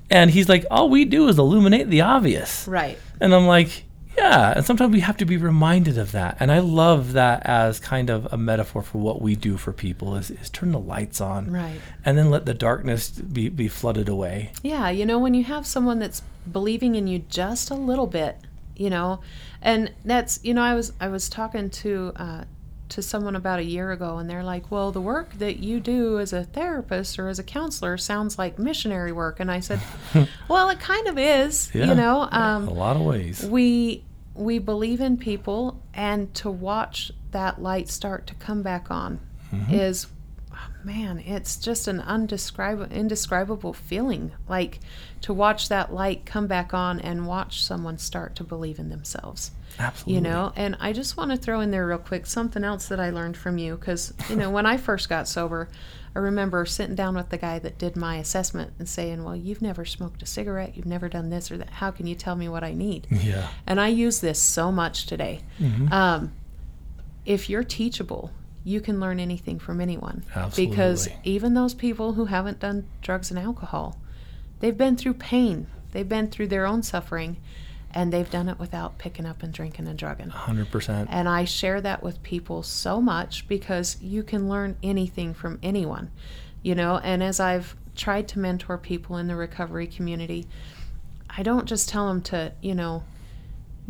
[0.09, 2.67] and he's like, all we do is illuminate the obvious.
[2.67, 3.85] right And I'm like,
[4.17, 4.53] yeah.
[4.55, 6.37] And sometimes we have to be reminded of that.
[6.39, 10.15] And I love that as kind of a metaphor for what we do for people
[10.15, 14.09] is, is turn the lights on right and then let the darkness be, be flooded
[14.09, 14.51] away.
[14.63, 18.37] Yeah, you know, when you have someone that's believing in you just a little bit,
[18.75, 19.19] you know,
[19.61, 22.43] and that's you know, I was I was talking to uh,
[22.89, 26.19] to someone about a year ago, and they're like, "Well, the work that you do
[26.19, 29.81] as a therapist or as a counselor sounds like missionary work," and I said,
[30.47, 31.87] "Well, it kind of is, Yeah.
[31.87, 33.43] you know." a Um, lot of ways.
[33.43, 34.03] we
[34.37, 39.19] we believe in people and to watch that light start to come back on
[39.51, 39.73] mm-hmm.
[39.73, 40.07] is
[40.87, 44.79] man it's just an undescribable indescribable feeling like
[45.21, 49.51] to watch that light come back on and watch someone start to believe in themselves
[49.77, 50.13] Absolutely.
[50.15, 52.99] you know and i just want to throw in there real quick something else that
[52.99, 55.69] i learned from you because you know when i first got sober
[56.15, 59.61] i remember sitting down with the guy that did my assessment and saying well you've
[59.61, 62.47] never smoked a cigarette you've never done this or that how can you tell me
[62.49, 63.49] what i need Yeah.
[63.67, 65.41] and I use this so much today.
[65.59, 65.91] Mhm.
[65.91, 66.31] Um,
[67.25, 68.31] if you're teachable,
[68.67, 70.25] you can learn anything from anyone.
[70.53, 73.97] Because even those people who haven't done drugs and alcohol,
[74.59, 77.37] they've been through pain, they've been through their own suffering,
[77.91, 80.31] and they've done it without picking up and drinking and drugging.
[80.31, 81.07] 100%.
[81.09, 86.11] And I share that with people so much because you can learn anything from anyone,
[86.61, 86.97] you know.
[86.97, 90.45] And as I've tried to mentor people in the recovery community,
[91.29, 93.03] I don't just tell them to, you know,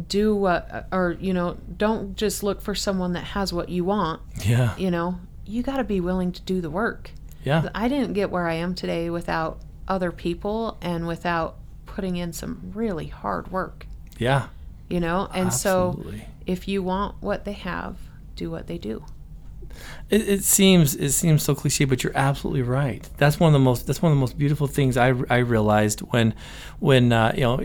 [0.07, 4.21] do what, or, you know, don't just look for someone that has what you want,
[4.45, 4.75] Yeah.
[4.77, 5.19] you know.
[5.45, 7.11] You got to be willing to do the work.
[7.43, 7.69] Yeah.
[7.73, 12.71] I didn't get where I am today without other people and without putting in some
[12.75, 13.87] really hard work,
[14.17, 14.47] Yeah.
[14.89, 15.29] you know.
[15.33, 16.03] And so
[16.45, 17.95] if you want what they have,
[18.35, 19.03] do what they do.
[20.09, 23.07] It, it seems it seems so cliche, but you're absolutely right.
[23.17, 25.99] That's one of the most that's one of the most beautiful things I, I realized
[26.01, 26.33] when
[26.79, 27.57] when uh, you know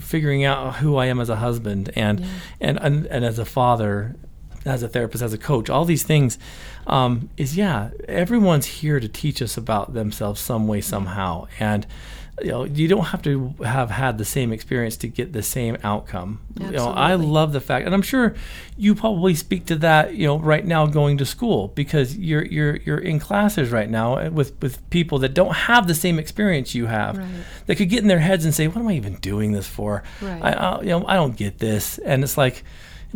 [0.00, 2.26] figuring out who I am as a husband and Yeah.
[2.60, 4.16] and, and and as a father,
[4.64, 6.38] as a therapist, as a coach, all these things
[6.86, 7.90] um, is yeah.
[8.08, 11.86] Everyone's here to teach us about themselves some way somehow, and
[12.42, 15.76] you know you don't have to have had the same experience to get the same
[15.82, 16.40] outcome.
[16.60, 18.34] You know, I love the fact, and I'm sure
[18.76, 20.14] you probably speak to that.
[20.14, 24.18] You know, right now going to school because you're you're you're in classes right now
[24.18, 27.16] uh, with with people that don't have the same experience you have.
[27.16, 27.28] Right.
[27.66, 30.02] That could get in their heads and say, "What am I even doing this for?
[30.20, 30.42] Right.
[30.42, 32.64] I, I you know I don't get this." And it's like.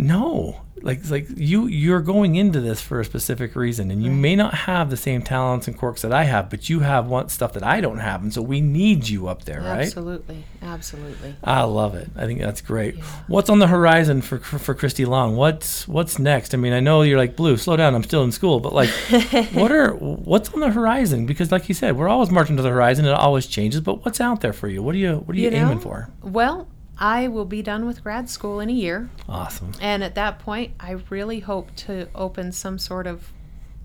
[0.01, 0.63] No.
[0.83, 4.55] Like like you you're going into this for a specific reason and you may not
[4.55, 7.63] have the same talents and quirks that I have but you have one stuff that
[7.63, 9.81] I don't have and so we need you up there right?
[9.81, 11.35] Absolutely, absolutely.
[11.45, 12.09] I love it.
[12.17, 12.99] I think that's great.
[13.27, 15.37] What's on the horizon for for Christy Long?
[15.37, 16.55] What's what's next?
[16.55, 17.95] I mean I know you're like blue slow down.
[17.95, 18.89] I'm still in school but like
[19.53, 21.27] what are what's on the horizon?
[21.27, 23.05] Because like you said we're always marching to the horizon.
[23.05, 24.83] It always changes but what's out there for you?
[24.83, 25.81] What are you what are you, You aiming know?
[25.83, 26.09] for?
[26.23, 26.69] Well,
[27.01, 29.09] I will be done with grad school in a year.
[29.27, 33.33] awesome And at that point, I really hope to open some sort of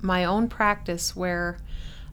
[0.01, 1.57] my own practice where,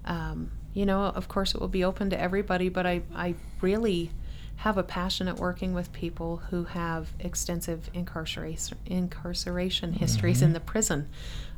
[0.05, 4.13] um, you know, of course, it will be open to everybody, but I, I really
[4.57, 10.61] have a passion at working with people who have extensive incarceration, incarceration histories in the
[10.61, 11.09] prison.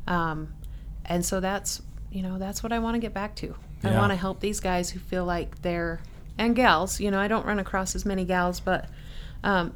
[0.07, 0.53] Um,
[1.05, 3.55] and so that's, you know, that's what I want to get back to.
[3.83, 5.99] I want to help these guys who feel like they're,
[6.39, 8.89] and gals, you know, I don't run across as many gals, but
[9.43, 9.73] um,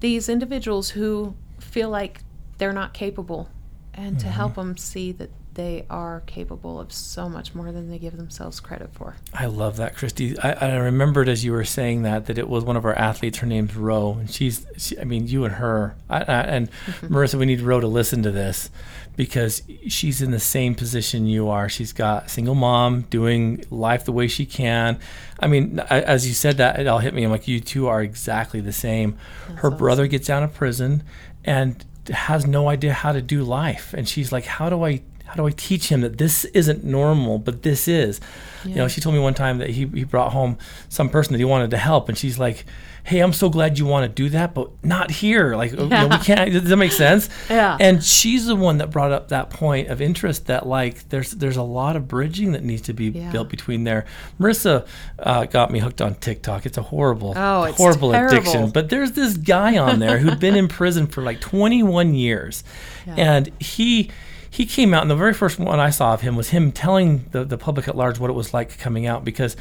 [0.00, 2.20] these individuals who feel like
[2.58, 3.48] they're not capable
[3.94, 7.98] and to help them see that they are capable of so much more than they
[7.98, 9.16] give themselves credit for.
[9.34, 10.38] I love that, Christy.
[10.38, 13.38] I, I remembered as you were saying that that it was one of our athletes.
[13.38, 14.66] Her name's Roe, and she's.
[14.78, 16.70] She, I mean, you and her, I, I, and
[17.02, 17.34] Marissa.
[17.34, 18.70] We need Roe to listen to this
[19.16, 21.68] because she's in the same position you are.
[21.68, 24.98] She's got a single mom doing life the way she can.
[25.38, 27.24] I mean, as you said that, it all hit me.
[27.24, 29.18] I'm like, you two are exactly the same.
[29.56, 29.78] her awesome.
[29.78, 31.02] brother gets out of prison
[31.44, 35.02] and has no idea how to do life, and she's like, how do I?
[35.32, 38.20] How do I teach him that this isn't normal, but this is?
[38.64, 40.58] You know, she told me one time that he, he brought home
[40.90, 42.64] some person that he wanted to help, and she's like,
[43.02, 45.56] "Hey, I'm so glad you want to do that, but not here.
[45.56, 46.52] Like, you know, we can't.
[46.52, 47.76] Does that make sense?" Yeah.
[47.80, 51.56] And she's the one that brought up that point of interest that like there's there's
[51.56, 53.32] a lot of bridging that needs to be Yeah.
[53.32, 54.04] built between there.
[54.38, 54.86] Marissa
[55.18, 56.64] uh, got me hooked on TikTok.
[56.66, 58.36] It's a horrible, Oh, it's horrible terrible.
[58.36, 58.70] addiction.
[58.70, 62.62] But there's this guy on there who'd been in prison for like 21 years,
[63.06, 64.10] and he
[64.52, 67.24] he came out, and the very first one I saw of him was him telling
[67.30, 69.56] the, the public at large what it was like coming out because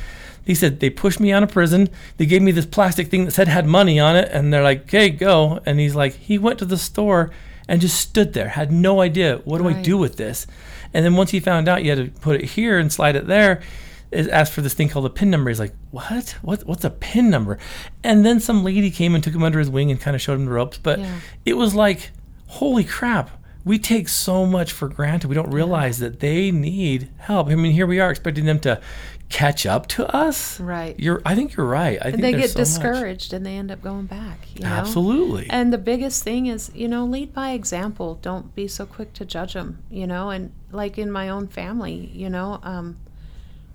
[0.45, 1.87] he said they pushed me out of prison.
[2.17, 4.81] They gave me this plastic thing that said had money on it, and they're like,
[4.83, 7.31] "Okay, go." And he's like, he went to the store
[7.69, 10.45] and just stood there, had no idea what do I do with this.
[10.93, 13.27] And then once he found out you had to put it here and slide it
[13.27, 13.61] there,
[14.11, 15.49] it asked for this thing called a pin number.
[15.49, 16.35] He's like, "What?
[16.41, 16.65] What?
[16.67, 17.57] What's a pin number?"
[18.03, 20.33] And then some lady came and took him under his wing and kind of showed
[20.33, 20.77] him the ropes.
[20.77, 21.15] But Yeah.
[21.45, 22.11] it was like,
[22.47, 23.29] holy crap.
[23.64, 25.28] We take so much for granted.
[25.28, 27.47] We don't realize that they need help.
[27.49, 28.82] I mean, here we are expecting them to
[29.30, 30.59] catch up to us.
[30.59, 30.99] Right.
[30.99, 31.22] You're.
[31.26, 31.97] I think you're right.
[31.99, 32.68] I think And they get so much.
[32.68, 34.39] discouraged and they end up going back.
[34.55, 34.70] You know?
[34.70, 35.47] Absolutely.
[35.49, 38.16] And the biggest thing is, you know, lead by example.
[38.22, 40.32] Don't be so quick to judge them, you know.
[40.32, 42.97] And like in my own family, you know, um,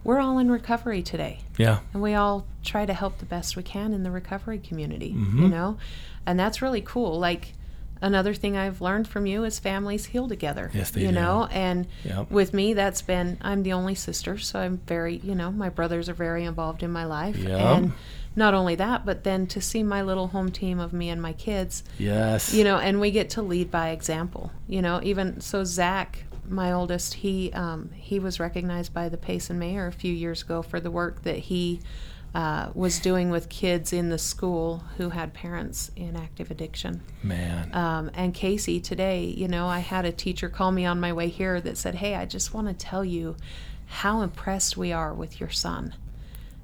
[0.05, 1.41] we're all in recovery today.
[1.59, 1.79] yeah.
[1.93, 5.43] and we all try to help the best we can in the recovery community Mm-hmm.
[5.43, 5.79] you know
[6.27, 7.55] and that's really cool like
[8.03, 11.15] another thing i've learned from you is families heal together Yes, they you do.
[11.15, 12.31] know and Yep.
[12.31, 16.09] with me that's been i'm the only sister so i'm very you know my brothers
[16.09, 17.61] are very involved in my life Yep.
[17.61, 17.93] and
[18.35, 21.33] not only that but then to see my little home team of me and my
[21.33, 22.53] kids Yes.
[22.53, 26.71] you know and we get to lead by example you know even so zach my
[26.71, 30.79] oldest he um, he was recognized by the payson mayor a few years ago for
[30.79, 31.81] the work that he
[32.37, 37.75] uh, was doing with kids in the school who had parents in active addiction Man.
[37.75, 41.29] um, and Casey, today, you know, I had a teacher call me on my way
[41.29, 43.37] here that said, Hey, I just want to tell you
[43.87, 45.95] how impressed we are with your son.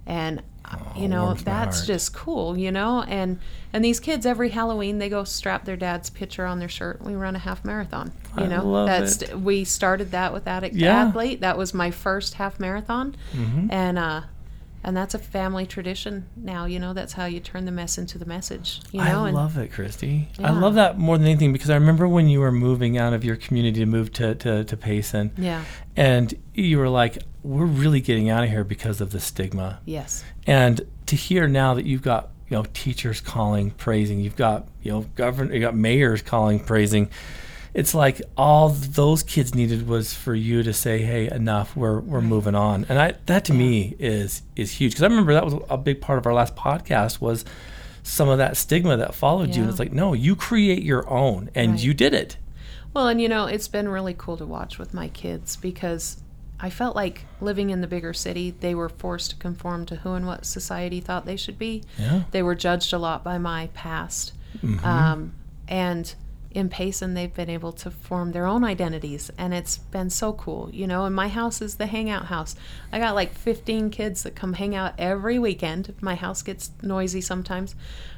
[0.05, 3.03] And, uh, you know, that's just cool, you know?
[3.09, 3.39] And,
[3.73, 6.99] and these kids every Halloween, they go strap their dad's picture on their shirt.
[6.99, 8.13] and We run a half marathon.
[8.37, 9.41] You I know, love that's, it.
[9.41, 11.05] we started that with Addict Yeah.
[11.07, 11.41] Athlete.
[11.41, 13.15] That was my first half marathon.
[13.33, 13.73] Mhm.
[13.73, 14.23] And, uh,
[14.85, 18.19] and that's a family tradition now, you know, that's how you turn the mess into
[18.19, 19.25] the message, you know?
[19.25, 20.29] I and love it, Christy.
[20.39, 23.25] I love that more than anything because I remember when you were moving out of
[23.25, 25.65] your community to move to, to, to Payson, yeah,
[25.97, 29.81] and you were like, we're really getting out of here because of the stigma.
[29.85, 30.25] yes.
[30.47, 34.93] And to hear now that you've got, you know, teachers calling, praising, you've got, you
[34.93, 37.11] know, governor, you got mayors calling, praising.
[37.75, 41.75] It's like all those kids needed was for you to say, "Hey, enough.
[41.75, 45.33] We're we're moving on." And I that to me is is huge because I remember
[45.33, 47.45] that was a big part of our last podcast was
[48.03, 49.63] some of that stigma that followed you.
[49.63, 51.83] And it's like, no, you create your own, and Right.
[51.83, 52.37] you did it.
[52.93, 56.19] Well, and you know, it's been really cool to watch with my kids because
[56.61, 60.13] I felt like living in the bigger city, they were forced to conform to who
[60.15, 61.85] and what society thought they should be.
[61.99, 62.25] Yeah.
[62.33, 64.33] They were judged a lot by my past.
[64.63, 64.85] Mhm.
[64.85, 65.33] Um,
[65.69, 66.15] and
[66.55, 70.71] in Payson, they've been able to form their own identities, and it's been so cool,
[70.73, 71.05] you know.
[71.05, 72.55] And my house is the hangout house.
[72.93, 75.95] I got like 15 kids that come hang out every weekend.
[76.01, 77.75] My house gets noisy sometimes,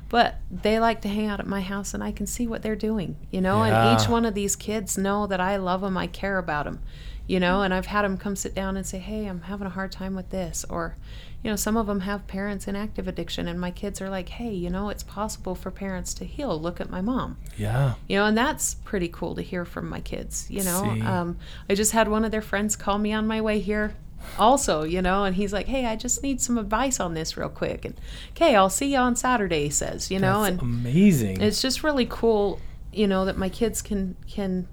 [0.08, 2.76] but they like to hang out at my house, and I can see what they're
[2.76, 3.64] doing, you know.
[3.64, 3.92] Yeah.
[3.92, 6.80] And each one of these kids know that I love them, I care about them,
[7.26, 7.62] you know.
[7.62, 10.14] And I've had them come sit down and say, "Hey, I'm having a hard time
[10.14, 10.96] with this," or
[11.44, 14.30] you know, some of them have parents in active addiction, and my kids are like,
[14.30, 16.58] hey, you know, it's possible for parents to heal.
[16.58, 17.36] Look at my mom.
[17.58, 17.94] Yeah.
[18.08, 20.46] You know, and that's pretty cool to hear from my kids.
[20.50, 21.36] You know, um,
[21.68, 23.94] I just had one of their friends call me on my way here,
[24.38, 27.50] also, you know, and he's like, hey, I just need some advice on this real
[27.50, 27.84] quick.
[27.84, 27.94] And,
[28.30, 31.42] okay, I'll see you on Saturday, he says, you know, That's and amazing.
[31.42, 32.58] it's just really cool,
[32.90, 34.66] you know, that my kids can, can,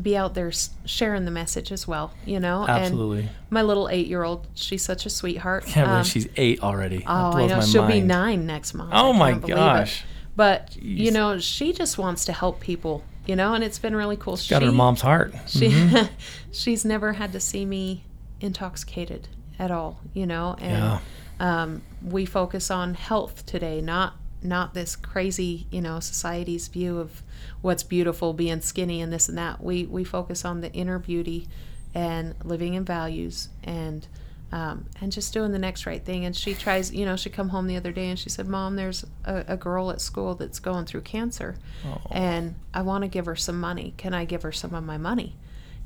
[0.00, 0.50] be out there
[0.86, 2.66] sharing the message as well, you know.
[2.66, 3.20] Absolutely.
[3.20, 5.64] And my little eight-year-old, she's such a sweetheart.
[5.66, 6.98] Can't believe Um, she's eight already.
[6.98, 7.56] That Oh, I know.
[7.56, 8.90] my She'll be nine next month.
[8.94, 9.60] Oh my can't believe it.
[9.60, 10.04] gosh.
[10.34, 13.04] But you know, she just wants to help people.
[13.26, 14.32] You know, and it's been really cool.
[14.34, 15.32] Got she, got her mom's heart.
[15.46, 16.08] She, Mhm.
[16.52, 18.02] she's never had to see me
[18.40, 19.28] intoxicated
[19.58, 20.00] at all.
[20.14, 20.98] You know, and Yeah.
[21.62, 27.22] um, we focus on health today, not not this crazy, you know, society's view of
[27.60, 29.62] what's beautiful, being skinny and this and that.
[29.62, 31.48] We we focus on the inner beauty
[31.94, 34.06] and living in values and
[34.52, 36.26] um, and just doing the next right thing.
[36.26, 38.76] And she tries, you know, she come home the other day and she said, "Mom,
[38.76, 41.56] there's a, a girl at school that's going through cancer,
[42.10, 43.94] and I want to give her some money.
[43.96, 45.36] Can I give her some of my money?"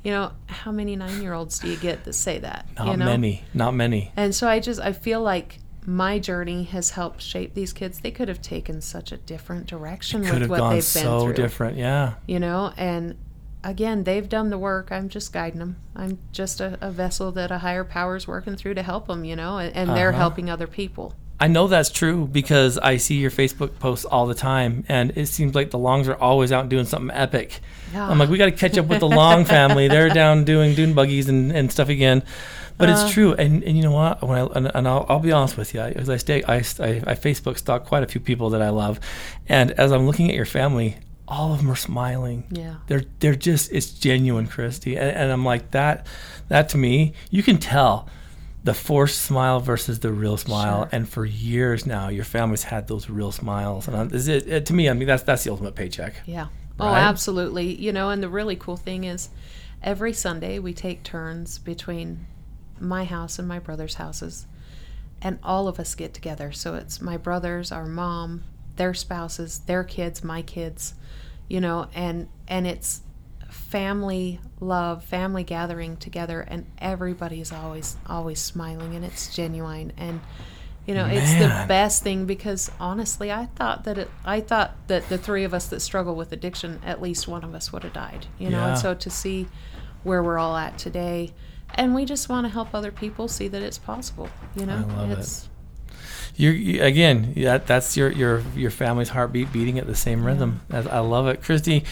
[0.03, 2.67] You know, how many nine-year-olds do you get that say that?
[2.77, 3.05] Not you know?
[3.05, 3.43] many.
[3.53, 4.11] Not many.
[4.15, 5.59] And so I just I feel like
[5.89, 8.01] my journey has helped shape these kids.
[8.01, 11.03] They could have taken such a different direction Could with have what gone they've been
[11.03, 11.33] so through.
[11.33, 11.77] different.
[11.77, 12.15] Yeah.
[12.27, 13.15] You know, and
[13.63, 14.91] again, they've done the work.
[14.91, 15.77] I'm just guiding them.
[15.95, 19.23] I'm just a, a vessel that a higher power's working through to help them.
[19.23, 20.17] You know, and, and they're Uh-huh.
[20.19, 21.13] helping other people.
[21.39, 25.27] I know that's true because I see your Facebook posts all the time, and it
[25.27, 27.59] seems like the Longs are always out doing something epic.
[27.93, 28.09] Yeah.
[28.09, 29.87] I'm like, we got to catch up with the Long family.
[29.87, 32.23] They're down doing dune buggies and, and stuff again.
[32.77, 32.91] But Uh.
[32.93, 34.21] it's true, and, and you know what?
[34.21, 36.59] When I and, and I'll, I'll be honest with you, as I stay, I, I,
[36.59, 38.99] I Facebook stalk quite a few people that I love,
[39.47, 40.97] and as I'm looking at your family,
[41.27, 42.43] all of them are smiling.
[42.51, 42.75] Yeah.
[42.87, 46.05] They're they're just it's genuine, Christy, and, and I'm like that.
[46.49, 48.07] That to me, you can tell
[48.63, 50.83] the forced smile versus the real smile.
[50.83, 50.89] Sure.
[50.91, 54.73] And for years now, your family's had those real smiles, and is it, it to
[54.73, 54.87] me?
[54.89, 56.15] I mean, that's that's the ultimate paycheck.
[56.25, 56.47] Yeah.
[56.79, 57.73] Oh, absolutely.
[57.73, 59.29] You know, and the really cool thing is
[59.81, 62.27] every Sunday we take turns between
[62.81, 64.45] my house and my brother's houses,
[65.21, 66.51] and all of us get together.
[66.51, 68.43] So it's my brothers, our mom,
[68.75, 70.93] their spouses, their kids, my kids,
[71.47, 73.01] you know, and and it's
[73.49, 80.19] family love, family gathering together and everybody's always always smiling and it's genuine and
[80.85, 85.09] you know, it's the best thing because honestly, I thought that it, I thought that
[85.09, 87.91] the three of us that struggle with addiction, at least one of us would have
[87.91, 88.27] died.
[88.39, 88.69] You know, Yeah.
[88.69, 89.47] and so to see
[90.03, 91.33] where we're all at today,
[91.75, 94.29] and we just want to help other people see that it's possible.
[94.55, 95.19] You know, I love it.
[95.19, 95.49] it's
[96.35, 100.61] You, you again, that that's your your your family's heartbeat beating at the same rhythm.
[100.71, 101.83] I, I love it, Christy.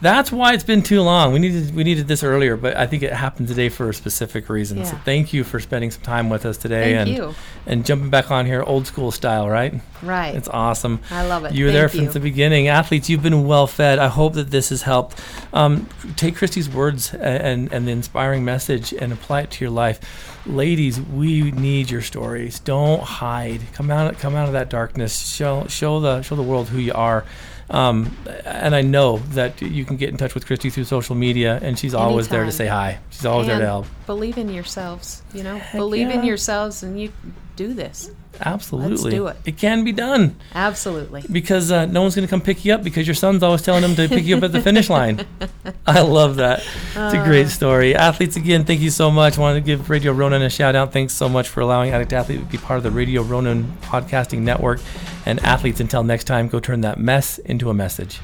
[0.00, 1.32] That's why it's been too long.
[1.32, 4.48] We needed we needed this earlier, but I think it happened today for a specific
[4.48, 4.84] reason.
[4.86, 7.34] So thank you for spending some time with us today Thank and you.
[7.66, 9.74] and jumping back on here, old school style, right?
[10.02, 10.34] right.
[10.34, 11.00] It's awesome.
[11.10, 11.52] I love it.
[11.52, 12.12] You were there Thank since you.
[12.14, 12.68] the beginning.
[12.68, 13.98] Athletes, you've been well fed.
[13.98, 15.20] I hope that this has helped.
[15.52, 15.86] Um,
[16.16, 20.00] take Christy's words and, and the inspiring message and apply it to your life.
[20.46, 22.58] Ladies, we need your stories.
[22.60, 23.60] Don't hide.
[23.74, 25.34] Come out come out of that darkness.
[25.34, 27.26] Show show the show the world who you are.
[27.70, 31.58] Um, and I know that you can get in touch with Christy through social media,
[31.62, 32.98] and she's always there to say hi.
[33.10, 33.86] She's always there to help.
[34.06, 35.22] Believe in yourselves.
[35.32, 37.12] You know, Heck believe in yourselves, and you
[37.60, 38.10] do this.
[38.40, 39.36] Absolutely, do it.
[39.44, 40.36] It can be done.
[40.54, 41.22] Absolutely.
[41.30, 43.84] because uh, no one's going to come pick you up because your son's always telling
[43.84, 45.26] him to pick you up at the finish line.
[45.86, 46.60] I love that.
[46.60, 47.94] It's a great story.
[47.94, 49.36] Athletes, again, thank you so much.
[49.36, 50.90] wanted to give Radio Ronan a shout out.
[50.90, 54.38] Thanks so much for allowing Addict Athlete to be part of the Radio Ronan podcasting
[54.38, 54.80] network.
[55.26, 58.20] And athletes, until next time, go turn that mess into a message.